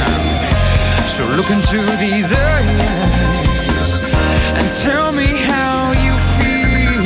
So 1.09 1.25
look 1.33 1.49
into 1.49 1.81
these 1.97 2.29
eyes 2.31 3.91
and 4.57 4.69
tell 4.85 5.11
me 5.11 5.41
how 5.41 5.89
you 6.05 6.13
feel. 6.37 7.01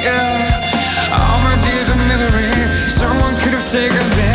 Yeah, 0.00 1.20
all 1.20 1.38
my 1.44 1.52
of 1.92 1.98
misery, 2.08 2.88
someone 2.88 3.34
could 3.42 3.52
have 3.52 3.68
taken 3.70 4.08
them 4.16 4.31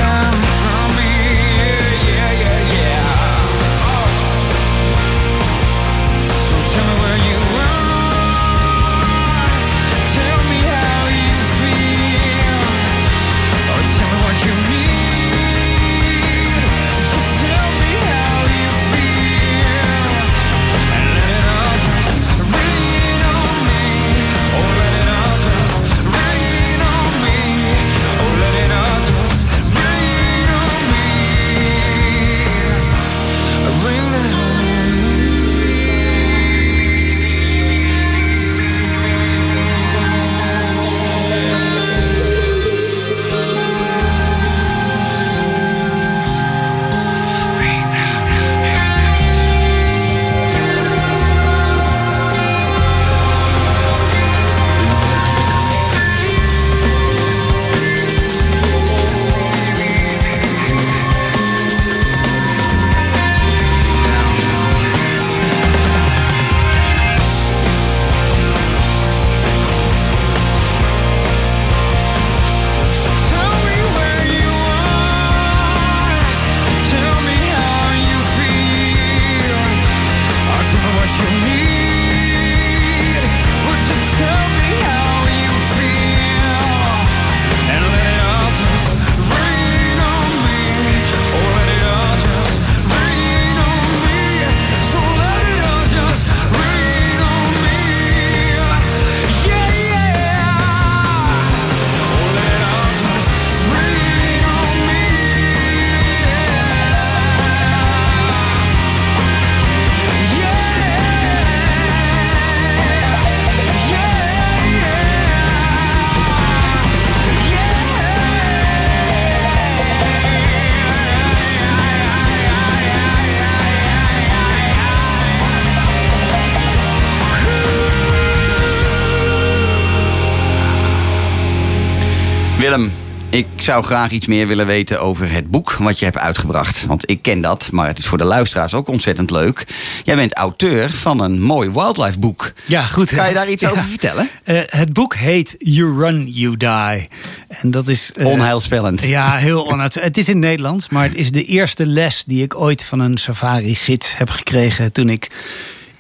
zou 133.67 133.83
graag 133.83 134.11
iets 134.11 134.27
meer 134.27 134.47
willen 134.47 134.65
weten 134.65 135.01
over 135.01 135.31
het 135.31 135.49
boek 135.51 135.71
wat 135.71 135.99
je 135.99 136.05
hebt 136.05 136.17
uitgebracht. 136.17 136.85
Want 136.85 137.09
ik 137.09 137.21
ken 137.21 137.41
dat, 137.41 137.67
maar 137.71 137.87
het 137.87 137.97
is 137.97 138.05
voor 138.07 138.17
de 138.17 138.23
luisteraars 138.23 138.73
ook 138.73 138.87
ontzettend 138.87 139.31
leuk. 139.31 139.65
Jij 140.03 140.15
bent 140.15 140.33
auteur 140.33 140.91
van 140.91 141.21
een 141.21 141.41
mooi 141.41 141.69
wildlife 141.71 142.19
boek. 142.19 142.53
Ja, 142.65 142.81
goed. 142.81 143.09
Kan 143.15 143.27
je 143.27 143.33
daar 143.33 143.49
iets 143.49 143.61
Ja. 143.61 143.69
over 143.69 143.83
vertellen? 143.83 144.29
Eh, 144.43 144.59
het 144.65 144.93
boek 144.93 145.15
heet 145.15 145.55
You 145.57 145.97
Run, 145.99 146.27
You 146.31 146.57
Die. 146.57 147.07
En 147.47 147.71
dat 147.71 147.87
is... 147.87 148.11
eh, 148.15 148.25
Onheilspellend. 148.25 149.01
Ja, 149.01 149.35
heel 149.35 149.71
onuit. 149.71 149.93
Het 149.93 150.17
is 150.17 150.27
in 150.29 150.35
het 150.35 150.43
Nederlands, 150.45 150.89
maar 150.89 151.03
het 151.03 151.15
is 151.15 151.31
de 151.31 151.43
eerste 151.43 151.85
les 151.85 152.23
die 152.27 152.43
ik 152.43 152.59
ooit 152.59 152.83
van 152.83 152.99
een 152.99 153.17
safari-gids 153.17 154.17
heb 154.17 154.29
gekregen. 154.29 154.91
Toen 154.93 155.09
ik 155.09 155.29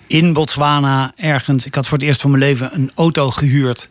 in 0.07 0.33
Botswana 0.33 1.11
ergens. 1.15 1.65
Ik 1.65 1.75
had 1.75 1.87
voor 1.87 1.97
het 1.97 2.07
eerst 2.07 2.21
van 2.21 2.29
mijn 2.31 2.43
leven 2.43 2.69
een 2.73 2.91
auto 2.95 3.31
gehuurd. 3.31 3.87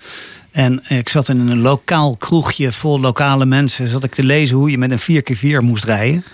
En 0.56 0.82
ik 0.88 1.08
zat 1.08 1.28
in 1.28 1.38
een 1.38 1.60
lokaal 1.60 2.16
kroegje 2.16 2.72
vol 2.72 3.00
lokale 3.00 3.46
mensen. 3.46 3.88
Zat 3.88 4.04
ik 4.04 4.14
te 4.14 4.24
lezen 4.24 4.56
hoe 4.56 4.70
je 4.70 4.78
met 4.78 4.90
een 4.90 5.22
4x4 5.22 5.64
moest 5.64 5.84
rijden. 5.84 6.24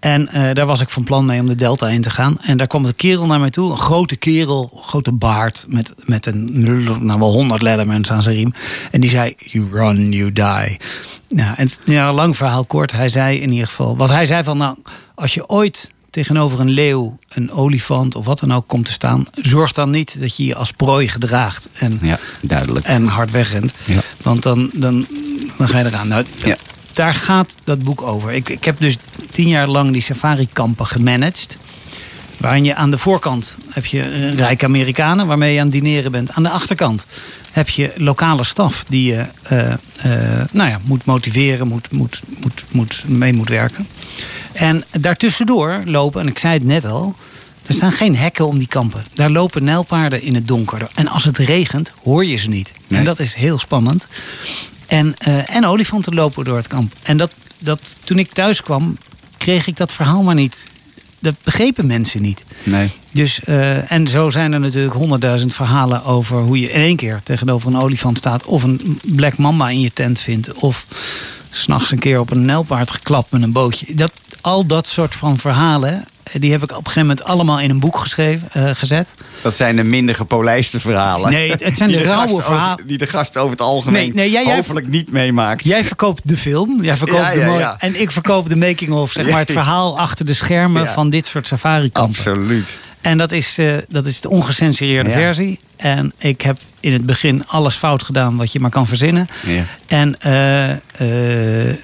En 0.00 0.28
eh, 0.28 0.52
daar 0.52 0.66
was 0.66 0.80
ik 0.80 0.88
van 0.88 1.04
plan 1.04 1.24
mee 1.24 1.40
om 1.40 1.46
de 1.46 1.54
Delta 1.54 1.88
in 1.88 2.02
te 2.02 2.10
gaan. 2.10 2.38
En 2.40 2.56
daar 2.56 2.66
kwam 2.66 2.84
een 2.84 2.96
kerel 2.96 3.26
naar 3.26 3.40
mij 3.40 3.50
toe. 3.50 3.70
Een 3.70 3.78
grote 3.78 4.16
kerel, 4.16 4.80
grote 4.82 5.12
baard. 5.12 5.64
Met, 5.68 5.94
met 5.96 6.26
een, 6.26 6.48
nou 7.06 7.18
wel 7.18 7.32
honderd 7.32 7.62
lettermans 7.62 8.10
aan 8.10 8.22
zijn 8.22 8.36
riem. 8.36 8.52
En 8.90 9.00
die 9.00 9.10
zei, 9.10 9.34
you 9.36 9.68
run, 9.72 10.12
you 10.12 10.32
die. 10.32 10.78
Ja, 11.28 11.56
en 11.56 11.68
ja, 11.84 12.12
lang 12.12 12.36
verhaal 12.36 12.64
kort. 12.64 12.92
Hij 12.92 13.08
zei 13.08 13.40
in 13.40 13.50
ieder 13.50 13.66
geval... 13.66 13.96
Wat 13.96 14.08
hij 14.08 14.26
zei 14.26 14.44
van, 14.44 14.56
nou, 14.56 14.76
als 15.14 15.34
je 15.34 15.48
ooit 15.48 15.92
tegenover 16.12 16.60
een 16.60 16.70
leeuw, 16.70 17.18
een 17.28 17.50
olifant 17.52 18.14
of 18.14 18.24
wat 18.24 18.40
dan 18.40 18.52
ook 18.52 18.68
komt 18.68 18.86
te 18.86 18.92
staan... 18.92 19.26
zorg 19.34 19.72
dan 19.72 19.90
niet 19.90 20.20
dat 20.20 20.36
je 20.36 20.44
je 20.44 20.54
als 20.54 20.72
prooi 20.72 21.08
gedraagt. 21.08 21.68
En, 21.72 21.98
Ja, 22.02 22.18
duidelijk. 22.40 22.86
en 22.86 23.06
hard 23.06 23.30
wegrent. 23.30 23.72
Ja. 23.84 24.00
Want 24.22 24.42
dan, 24.42 24.70
dan, 24.74 25.06
dan 25.58 25.68
ga 25.68 25.78
je 25.78 25.84
eraan. 25.84 26.08
Nou, 26.08 26.24
Ja. 26.44 26.56
Daar 26.92 27.14
gaat 27.14 27.56
dat 27.64 27.84
boek 27.84 28.02
over. 28.02 28.32
Ik, 28.32 28.48
ik 28.48 28.64
heb 28.64 28.78
dus 28.78 28.96
tien 29.30 29.48
jaar 29.48 29.68
lang 29.68 29.92
die 29.92 30.02
safari-kampen 30.02 30.86
gemanaged. 30.86 31.56
Waarin 32.38 32.64
je 32.64 32.74
aan 32.74 32.90
de 32.90 32.98
voorkant 32.98 33.56
heb 33.68 33.84
je 33.84 34.30
rijke 34.34 34.64
Amerikanen 34.64 35.26
waarmee 35.26 35.52
je 35.52 35.58
aan 35.58 35.64
het 35.64 35.74
dineren 35.74 36.12
bent. 36.12 36.32
Aan 36.32 36.42
de 36.42 36.48
achterkant 36.48 37.06
heb 37.52 37.68
je 37.68 37.92
lokale 37.96 38.44
staf 38.44 38.84
die 38.88 39.04
je 39.12 39.26
eh, 39.42 39.72
eh, 39.72 40.46
nou 40.52 40.70
ja, 40.70 40.80
moet 40.84 41.04
motiveren, 41.04 41.68
moet, 41.68 41.92
moet, 41.92 42.22
moet, 42.42 42.64
moet, 42.70 43.02
mee 43.06 43.32
moet 43.32 43.48
werken. 43.48 43.86
En 44.62 44.84
daartussendoor 45.00 45.82
lopen, 45.84 46.20
en 46.20 46.26
ik 46.26 46.38
zei 46.38 46.54
het 46.54 46.64
net 46.64 46.84
al, 46.84 47.14
er 47.66 47.74
staan 47.74 47.92
geen 47.92 48.16
hekken 48.16 48.46
om 48.46 48.58
die 48.58 48.68
kampen. 48.68 49.04
Daar 49.14 49.30
lopen 49.30 49.64
nijlpaarden 49.64 50.22
in 50.22 50.34
het 50.34 50.48
donker. 50.48 50.88
En 50.94 51.08
als 51.08 51.24
het 51.24 51.38
regent, 51.38 51.92
hoor 52.02 52.24
je 52.24 52.36
ze 52.36 52.48
niet. 52.48 52.72
Nee. 52.86 52.98
En 52.98 53.04
dat 53.04 53.18
is 53.18 53.34
heel 53.34 53.58
spannend. 53.58 54.06
En, 54.86 55.14
eh, 55.18 55.56
en 55.56 55.66
olifanten 55.66 56.14
lopen 56.14 56.44
door 56.44 56.56
het 56.56 56.66
kamp. 56.66 56.92
En 57.02 57.16
dat, 57.16 57.32
dat, 57.58 57.96
toen 58.04 58.18
ik 58.18 58.32
thuis 58.32 58.62
kwam, 58.62 58.98
kreeg 59.36 59.66
ik 59.66 59.76
dat 59.76 59.92
verhaal 59.92 60.22
maar 60.22 60.34
niet. 60.34 60.56
Dat 61.18 61.34
begrepen 61.42 61.86
mensen 61.86 62.22
niet. 62.22 62.44
Nee. 62.62 62.90
Dus, 63.12 63.44
eh, 63.44 63.92
en 63.92 64.08
zo 64.08 64.30
zijn 64.30 64.52
er 64.52 64.60
natuurlijk 64.60 64.94
honderdduizend 64.94 65.54
verhalen 65.54 66.04
over 66.04 66.40
hoe 66.40 66.60
je 66.60 66.70
in 66.70 66.80
één 66.80 66.96
keer 66.96 67.20
tegenover 67.24 67.68
een 67.68 67.80
olifant 67.80 68.18
staat. 68.18 68.44
Of 68.44 68.62
een 68.62 69.00
black 69.02 69.36
mamba 69.36 69.68
in 69.68 69.80
je 69.80 69.92
tent 69.92 70.20
vindt. 70.20 70.52
Of 70.52 70.86
s'nachts 71.50 71.90
een 71.90 71.98
keer 71.98 72.20
op 72.20 72.30
een 72.30 72.44
nijlpaard 72.44 72.90
geklapt 72.90 73.30
met 73.30 73.42
een 73.42 73.52
bootje. 73.52 73.94
Dat, 73.94 74.12
al 74.42 74.66
dat 74.66 74.86
soort 74.88 75.14
van 75.14 75.38
verhalen 75.38 76.04
Die 76.38 76.52
heb 76.52 76.62
ik 76.62 76.70
op 76.70 76.76
een 76.76 76.82
gegeven 76.84 77.00
moment 77.08 77.24
allemaal 77.24 77.60
in 77.60 77.70
een 77.70 77.80
boek 77.80 77.96
geschreven, 77.98 78.48
eh, 78.52 78.70
gezet. 78.72 79.08
Dat 79.42 79.56
zijn 79.56 79.76
de 79.76 79.84
minder 79.84 80.14
gepolijste 80.14 80.80
verhalen. 80.80 81.30
Nee, 81.30 81.50
het- 81.50 81.76
zijn 81.76 81.90
de 81.90 82.02
rauwe 82.02 82.42
verhalen. 82.42 82.86
Die 82.86 82.98
de 82.98 83.06
gast 83.06 83.36
over 83.36 83.50
het 83.50 83.60
algemeen 83.60 84.02
Nee, 84.02 84.12
nee, 84.14 84.30
jij- 84.30 84.44
jij- 84.44 84.54
hopelijk 84.56 84.88
niet 84.88 85.10
meemaakt. 85.12 85.64
Jij 85.64 85.84
verkoopt 85.84 86.28
de 86.28 86.36
film, 86.36 86.82
jij 86.82 86.96
verkoopt 86.96 87.20
Ja, 87.22 87.30
de 87.32 87.38
ja, 87.38 87.46
mooie, 87.46 87.58
ja. 87.58 87.76
en 87.78 88.00
ik 88.00 88.10
verkoop 88.10 88.48
de 88.48 88.56
making-of, 88.56 89.12
zeg 89.12 89.30
maar 89.30 89.38
het 89.38 89.52
verhaal 89.62 89.98
achter 89.98 90.26
de 90.26 90.34
schermen 90.34 90.88
van 90.88 91.10
dit 91.10 91.26
soort 91.26 91.46
safari-kampen. 91.46 92.16
Absoluut. 92.18 92.78
En 93.02 93.18
dat 93.18 93.32
is, 93.32 93.58
eh, 93.58 93.72
dat 93.88 94.06
is 94.06 94.20
de 94.20 94.30
ongecensureerde 94.30 95.10
Ja. 95.10 95.16
versie. 95.16 95.60
En 95.76 96.12
ik 96.18 96.40
heb 96.40 96.58
in 96.80 96.92
het 96.92 97.06
begin 97.06 97.46
alles 97.46 97.74
fout 97.74 98.02
gedaan 98.02 98.36
wat 98.36 98.52
je 98.52 98.60
maar 98.60 98.70
kan 98.70 98.86
verzinnen. 98.86 99.26
Ja. 99.46 99.64
En 99.86 100.20
eh, 100.20 100.70
eh, 100.70 100.78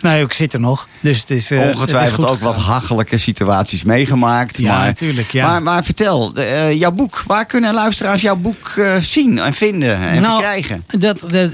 nou, 0.00 0.20
ik 0.20 0.32
zit 0.32 0.52
er 0.52 0.60
nog. 0.60 0.88
Dus 1.00 1.20
het 1.20 1.30
is, 1.30 1.48
het 1.48 1.60
is 1.60 1.74
Ongetwijfeld 1.74 2.26
ook 2.26 2.40
wat 2.40 2.56
hachelijke 2.56 3.18
situaties 3.18 3.82
meegemaakt. 3.82 4.58
Ja, 4.58 4.76
maar, 4.76 4.86
natuurlijk, 4.86 5.30
ja. 5.30 5.48
Maar, 5.48 5.62
maar 5.62 5.84
vertel, 5.84 6.32
jouw 6.72 6.92
boek. 6.92 7.22
Waar 7.26 7.46
kunnen 7.46 7.74
luisteraars 7.74 8.20
jouw 8.20 8.36
boek 8.36 8.74
zien 8.98 9.38
en 9.38 9.52
vinden 9.52 9.98
en 9.98 10.20
Nou, 10.20 10.32
verkrijgen? 10.32 10.84
Dat, 10.98 11.24
dat, 11.30 11.50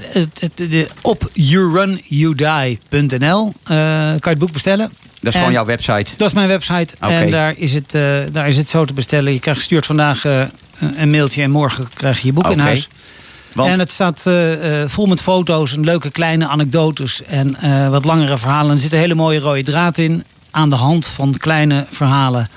op 1.01 1.29
yourunyoudie.nl 1.33 3.53
kan 3.63 4.19
je 4.21 4.29
het 4.29 4.39
boek 4.39 4.51
bestellen. 4.51 4.91
Dat 5.25 5.33
is 5.33 5.39
En- 5.39 5.45
gewoon 5.45 5.65
jouw 5.65 5.75
website. 5.75 6.11
Dat 6.17 6.27
is 6.27 6.33
mijn 6.33 6.47
website. 6.47 6.95
En 6.99 7.31
daar 7.31 7.53
is, 7.57 7.73
het, 7.73 7.93
eh, 7.93 8.01
daar 8.31 8.47
is 8.47 8.57
het 8.57 8.69
zo 8.69 8.85
te 8.85 8.93
bestellen. 8.93 9.33
Je 9.33 9.39
krijgt 9.39 9.59
gestuurd 9.59 9.85
vandaag 9.85 10.25
eh, 10.25 10.41
een 10.95 11.09
mailtje 11.09 11.41
en 11.41 11.51
morgen 11.51 11.87
krijg 11.93 12.19
je 12.19 12.27
je 12.27 12.33
boek 12.33 12.49
in 12.49 12.59
huis. 12.59 12.87
Want 13.53 13.71
En 13.71 13.79
het 13.79 13.91
staat 13.91 14.27
eh, 14.27 14.33
vol 14.87 15.05
met 15.05 15.21
foto's 15.21 15.75
en 15.75 15.83
leuke 15.83 16.11
kleine 16.11 16.47
anekdotes 16.47 17.23
en 17.23 17.57
wat 17.91 18.05
langere 18.05 18.37
verhalen. 18.37 18.71
Er 18.71 18.77
zit 18.77 18.91
een 18.91 18.99
hele 18.99 19.15
mooie 19.15 19.39
rode 19.39 19.63
draad 19.63 19.97
in. 19.97 20.23
Aan 20.51 20.69
de 20.69 20.75
hand 20.75 21.07
van 21.07 21.37
kleine 21.37 21.85
verhalen 21.89 22.49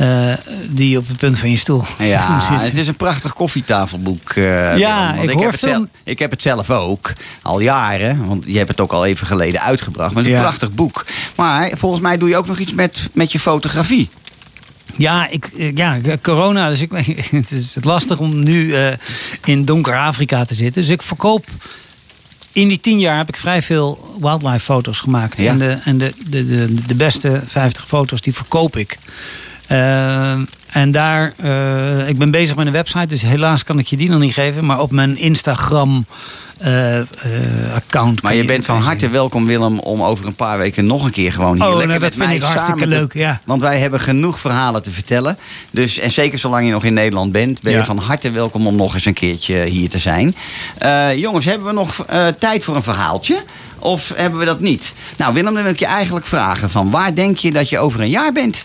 eh, 0.00 0.32
die 0.70 0.98
op 0.98 1.08
het 1.08 1.16
punt 1.16 1.38
van 1.38 1.50
je 1.50 1.56
stoel 1.56 1.84
Ja, 1.98 2.38
het 2.52 2.76
is 2.76 2.86
een 2.88 2.96
prachtig 2.96 3.34
koffietafelboek. 3.34 4.30
eh, 4.30 4.78
Ja, 4.78 5.14
ik 5.14 5.30
hoor 5.30 5.42
heb 5.42 5.50
het, 5.50 5.60
veel- 5.60 5.68
zelf, 5.68 5.84
ik 6.04 6.18
heb 6.18 6.30
het 6.30 6.42
zelf 6.42 6.70
ook, 6.70 7.12
al 7.42 7.60
jaren. 7.60 8.26
Want 8.26 8.44
je 8.46 8.56
hebt 8.56 8.68
het 8.68 8.80
ook 8.80 8.92
al 8.92 9.06
even 9.06 9.26
geleden 9.26 9.60
uitgebracht. 9.60 10.08
Maar 10.14 10.22
het 10.22 10.26
is 10.32 10.38
een 10.38 10.42
Ja. 10.42 10.46
prachtig 10.48 10.74
boek. 10.74 11.04
Maar 11.36 11.70
volgens 11.76 12.02
mij 12.02 12.16
doe 12.18 12.28
je 12.28 12.36
ook 12.36 12.46
nog 12.46 12.58
iets 12.58 12.72
met, 12.74 13.08
met 13.12 13.32
je 13.32 13.38
fotografie. 13.40 14.08
Ja, 14.96 15.28
ik, 15.28 15.50
ja, 15.74 15.98
corona. 16.22 16.68
Dus 16.68 16.80
ik, 16.80 16.90
het 17.30 17.50
is 17.50 17.76
lastig 17.82 18.18
om 18.18 18.44
nu 18.44 18.74
eh, 18.74 18.92
in 19.44 19.64
donker 19.64 19.98
Afrika 19.98 20.44
te 20.44 20.54
zitten. 20.54 20.82
Dus 20.82 20.90
ik 20.90 21.02
verkoop. 21.02 21.46
In 22.52 22.68
die 22.68 22.80
tien 22.80 22.98
jaar 22.98 23.16
heb 23.16 23.28
ik 23.28 23.36
vrij 23.36 23.62
veel 23.62 24.16
wildlife 24.20 24.58
foto's 24.60 24.98
gemaakt. 25.00 25.38
Ja. 25.38 25.50
En, 25.50 25.58
de, 25.58 25.78
en 25.84 25.98
de, 25.98 26.12
de, 26.26 26.46
de, 26.46 26.74
de 26.86 26.94
beste 26.94 27.40
50 27.44 27.86
foto's 27.86 28.20
die 28.20 28.34
verkoop 28.34 28.76
ik. 28.76 28.98
Eh, 29.70 30.32
en 30.70 30.90
daar, 30.92 31.32
eh, 31.36 32.08
ik 32.08 32.18
ben 32.18 32.30
bezig 32.30 32.56
met 32.56 32.66
een 32.66 32.72
website, 32.72 33.06
dus 33.06 33.22
helaas 33.22 33.64
kan 33.64 33.78
ik 33.78 33.86
je 33.86 33.96
die 33.96 34.10
nog 34.10 34.20
niet 34.20 34.32
geven. 34.34 34.64
Maar 34.64 34.80
op 34.80 34.90
mijn 34.92 35.16
Instagram 35.16 36.06
eh, 36.58 36.98
eh, 36.98 37.06
account. 37.74 38.22
Maar 38.22 38.32
kan 38.32 38.40
je 38.40 38.46
bent 38.46 38.64
van 38.64 38.80
harte 38.82 39.08
welkom, 39.08 39.46
Willem, 39.46 39.78
om 39.78 40.02
over 40.02 40.26
een 40.26 40.34
paar 40.34 40.58
weken 40.58 40.86
nog 40.86 41.04
een 41.04 41.10
keer 41.10 41.32
gewoon 41.32 41.54
hier 41.54 41.62
Oh, 41.64 41.68
lekker 41.68 41.86
nou, 41.88 42.00
met 42.00 42.10
dat 42.10 42.12
vind 42.14 42.26
mij 42.26 42.36
ik 42.36 42.42
hartstikke 42.42 42.80
te- 42.80 42.86
leuk, 42.86 43.14
ja. 43.14 43.40
Want 43.44 43.60
wij 43.62 43.78
hebben 43.78 44.00
genoeg 44.00 44.40
verhalen 44.40 44.82
te 44.82 44.90
vertellen. 44.90 45.38
Dus, 45.70 45.98
en 45.98 46.10
zeker 46.10 46.38
zolang 46.38 46.64
je 46.66 46.72
nog 46.72 46.84
in 46.84 46.94
Nederland 46.94 47.32
bent, 47.32 47.62
ben 47.62 47.72
je 47.72 47.84
van 47.84 47.98
harte 47.98 48.30
welkom 48.30 48.66
om 48.66 48.76
nog 48.76 48.94
eens 48.94 49.04
een 49.04 49.14
keertje 49.14 49.64
hier 49.64 49.88
te 49.88 49.98
zijn. 49.98 50.34
Jongens, 51.16 51.44
hebben 51.44 51.66
we 51.66 51.72
nog 51.72 52.04
tijd 52.38 52.64
voor 52.64 52.76
een 52.76 52.82
verhaaltje? 52.82 53.42
Of 53.78 54.12
hebben 54.16 54.38
we 54.38 54.44
dat 54.44 54.60
niet? 54.60 54.92
Nou, 55.16 55.34
Willem, 55.34 55.54
dan 55.54 55.62
wil 55.62 55.72
ik 55.72 55.78
je 55.78 55.86
eigenlijk 55.86 56.26
vragen: 56.26 56.70
van 56.70 56.90
waar 56.90 57.14
denk 57.14 57.36
je 57.38 57.50
dat 57.50 57.68
je 57.68 57.78
over 57.78 58.00
een 58.00 58.10
jaar 58.10 58.32
bent? 58.32 58.64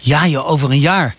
Ja, 0.00 0.26
joh, 0.26 0.50
over 0.50 0.70
een 0.70 0.78
jaar. 0.78 1.14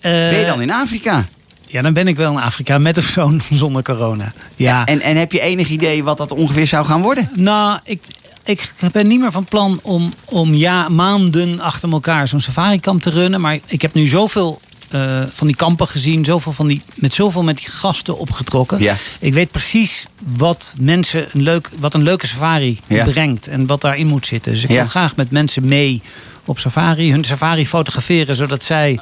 Eh, 0.00 0.10
Ben 0.12 0.38
je 0.38 0.46
dan 0.46 0.62
in 0.62 0.70
Afrika? 0.72 1.26
Ja, 1.66 1.82
dan 1.82 1.92
ben 1.92 2.08
ik 2.08 2.16
wel 2.16 2.32
in 2.32 2.40
Afrika 2.40 2.78
met 2.78 2.98
of 2.98 3.04
zo 3.04 3.36
zonder 3.50 3.82
corona. 3.82 4.32
Ja. 4.56 4.86
En, 4.86 5.00
en 5.00 5.16
heb 5.16 5.32
je 5.32 5.40
enig 5.40 5.68
idee 5.68 6.04
wat 6.04 6.16
dat 6.18 6.32
ongeveer 6.32 6.66
zou 6.66 6.86
gaan 6.86 7.02
worden? 7.02 7.30
Nou, 7.34 7.78
ik, 7.84 8.02
ik 8.44 8.74
ben 8.92 9.06
niet 9.06 9.20
meer 9.20 9.30
van 9.30 9.44
plan 9.44 9.78
om, 9.82 10.12
om 10.24 10.54
ja, 10.54 10.88
maanden 10.88 11.60
achter 11.60 11.92
elkaar 11.92 12.28
zo'n 12.28 12.40
safari-kamp 12.40 13.02
te 13.02 13.10
runnen. 13.10 13.40
Maar 13.40 13.58
ik 13.66 13.82
heb 13.82 13.94
nu 13.94 14.06
zoveel 14.06 14.60
eh, 14.92 15.22
van 15.32 15.46
die 15.46 15.56
kampen 15.56 15.88
gezien, 15.88 16.24
zoveel 16.24 16.52
van 16.52 16.66
die, 16.66 16.82
met 16.94 17.14
zoveel 17.14 17.42
met 17.42 17.56
die 17.56 17.68
gasten 17.68 18.18
opgetrokken. 18.18 18.78
Ja. 18.82 18.96
Ik 19.20 19.32
weet 19.34 19.50
precies 19.50 20.06
wat 20.36 20.74
mensen 20.80 21.26
een, 21.32 21.42
leuk, 21.42 21.68
wat 21.78 21.94
een 21.94 22.02
leuke 22.02 22.26
safari 22.26 22.80
Ja. 22.88 23.04
brengt 23.04 23.48
en 23.48 23.66
wat 23.66 23.80
daarin 23.80 24.06
moet 24.06 24.26
zitten. 24.26 24.52
Dus 24.52 24.62
ik 24.62 24.68
Ja. 24.70 24.74
wil 24.76 24.86
graag 24.86 25.16
met 25.16 25.30
mensen 25.30 25.68
mee 25.68 26.02
op 26.44 26.58
safari, 26.58 27.10
hun 27.10 27.24
safari 27.24 27.66
fotograferen, 27.66 28.34
zodat 28.34 28.64
zij 28.64 28.98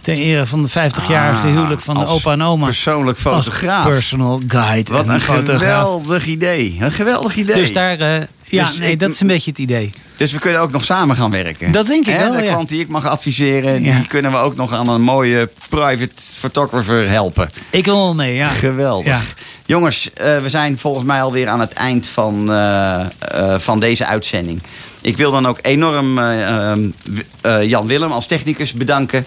ten 0.00 0.14
ere 0.16 0.46
van 0.46 0.62
de 0.62 0.68
50-jarige 0.68 1.46
Ah, 1.46 1.52
huwelijk 1.52 1.80
van 1.80 1.94
de 1.94 2.00
als 2.04 2.10
opa 2.10 2.32
en 2.32 2.42
oma. 2.42 2.64
Persoonlijk 2.64 3.18
als 3.22 3.36
fotograaf. 3.44 3.86
personal 3.88 4.40
guide. 4.48 4.92
Wat 4.92 5.06
en 5.06 5.14
een 5.14 5.20
fotograaf. 5.20 5.82
geweldig 5.82 6.26
idee. 6.26 6.76
Een 6.80 6.92
geweldig 6.92 7.36
idee. 7.36 7.54
Dus 7.56 7.72
daar, 7.72 7.98
eh, 8.00 8.26
ja, 8.44 8.66
Dus 8.68 8.78
nee, 8.78 8.90
ik- 8.90 8.98
dat 9.00 9.10
is 9.10 9.20
een 9.20 9.26
beetje 9.26 9.50
het 9.50 9.58
idee. 9.60 9.90
Dus 10.20 10.32
we 10.32 10.38
kunnen 10.38 10.60
ook 10.60 10.70
nog 10.70 10.84
samen 10.84 11.16
gaan 11.16 11.30
werken. 11.30 11.72
Dat 11.72 11.86
denk 11.86 12.06
ik 12.06 12.12
Hè, 12.14 12.18
wel, 12.30 12.32
De 12.36 12.42
ja. 12.42 12.52
klant 12.52 12.68
die 12.68 12.80
ik 12.80 12.88
mag 12.88 13.06
adviseren, 13.06 13.84
Ja. 13.84 13.96
die 13.96 14.06
kunnen 14.06 14.30
we 14.30 14.36
ook 14.36 14.56
nog 14.56 14.72
aan 14.74 14.88
een 14.88 15.00
mooie 15.02 15.48
private 15.68 16.22
photographer 16.38 17.08
helpen. 17.10 17.50
Ik 17.70 17.84
wil 17.84 17.96
wel 17.96 18.14
mee, 18.14 18.34
ja. 18.34 18.48
Geweldig. 18.48 19.06
Ja. 19.06 19.20
Jongens, 19.66 20.10
eh, 20.12 20.38
we 20.42 20.48
zijn 20.48 20.78
volgens 20.78 21.04
mij 21.04 21.22
alweer 21.22 21.48
aan 21.48 21.60
het 21.60 21.72
eind 21.72 22.06
van, 22.06 22.52
eh, 22.52 23.00
eh, 23.18 23.58
van 23.58 23.80
deze 23.80 24.06
uitzending. 24.06 24.62
Ik 25.00 25.16
wil 25.16 25.30
dan 25.30 25.46
ook 25.46 25.58
enorm 25.62 26.18
eh, 26.18 26.70
eh, 26.72 26.78
W- 27.04 27.18
eh, 27.46 27.62
Jan 27.68 27.86
Willem 27.86 28.10
als 28.10 28.26
technicus 28.26 28.72
bedanken. 28.72 29.26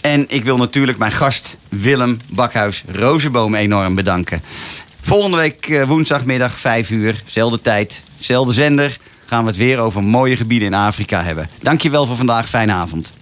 En 0.00 0.24
ik 0.28 0.44
wil 0.44 0.56
natuurlijk 0.56 0.98
mijn 0.98 1.12
gast 1.12 1.56
Willem 1.68 2.16
Bakhuis 2.32 2.82
Rozenboom 2.92 3.54
enorm 3.54 3.94
bedanken. 3.94 4.42
Volgende 5.02 5.36
week 5.36 5.66
eh, 5.68 5.82
woensdagmiddag 5.82 6.52
5 6.58 6.90
uur, 6.90 7.22
zelfde 7.26 7.60
tijd, 7.60 8.02
zelfde 8.18 8.52
zender... 8.52 8.96
gaan 9.30 9.42
we 9.42 9.48
het 9.48 9.58
weer 9.58 9.78
over 9.78 10.02
mooie 10.02 10.36
gebieden 10.36 10.68
in 10.68 10.74
Afrika 10.74 11.22
hebben. 11.22 11.48
Dankjewel 11.62 12.06
voor 12.06 12.16
vandaag, 12.16 12.48
fijne 12.48 12.72
avond. 12.72 13.12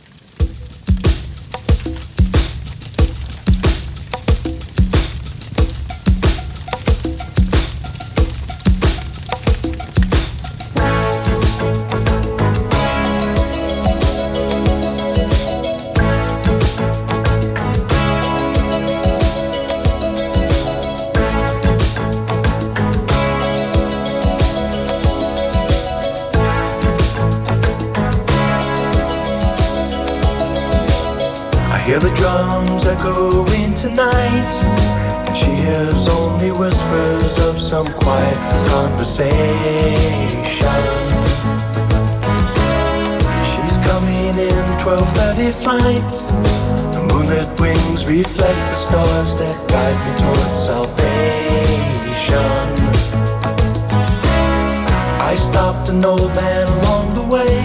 An 55.88 56.04
old 56.04 56.34
man 56.34 56.66
along 56.80 57.14
the 57.14 57.22
way 57.22 57.60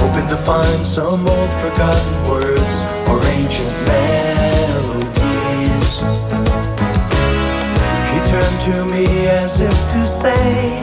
hoping 0.00 0.28
to 0.28 0.36
find 0.36 0.86
some 0.86 1.26
old 1.26 1.50
forgotten 1.62 2.28
words 2.28 2.82
or 3.08 3.18
ancient 3.38 3.72
melodies. 3.88 5.20
He 8.12 8.18
turned 8.28 8.60
to 8.68 8.84
me 8.92 9.06
as 9.28 9.60
if 9.60 9.76
to 9.92 10.04
say, 10.04 10.82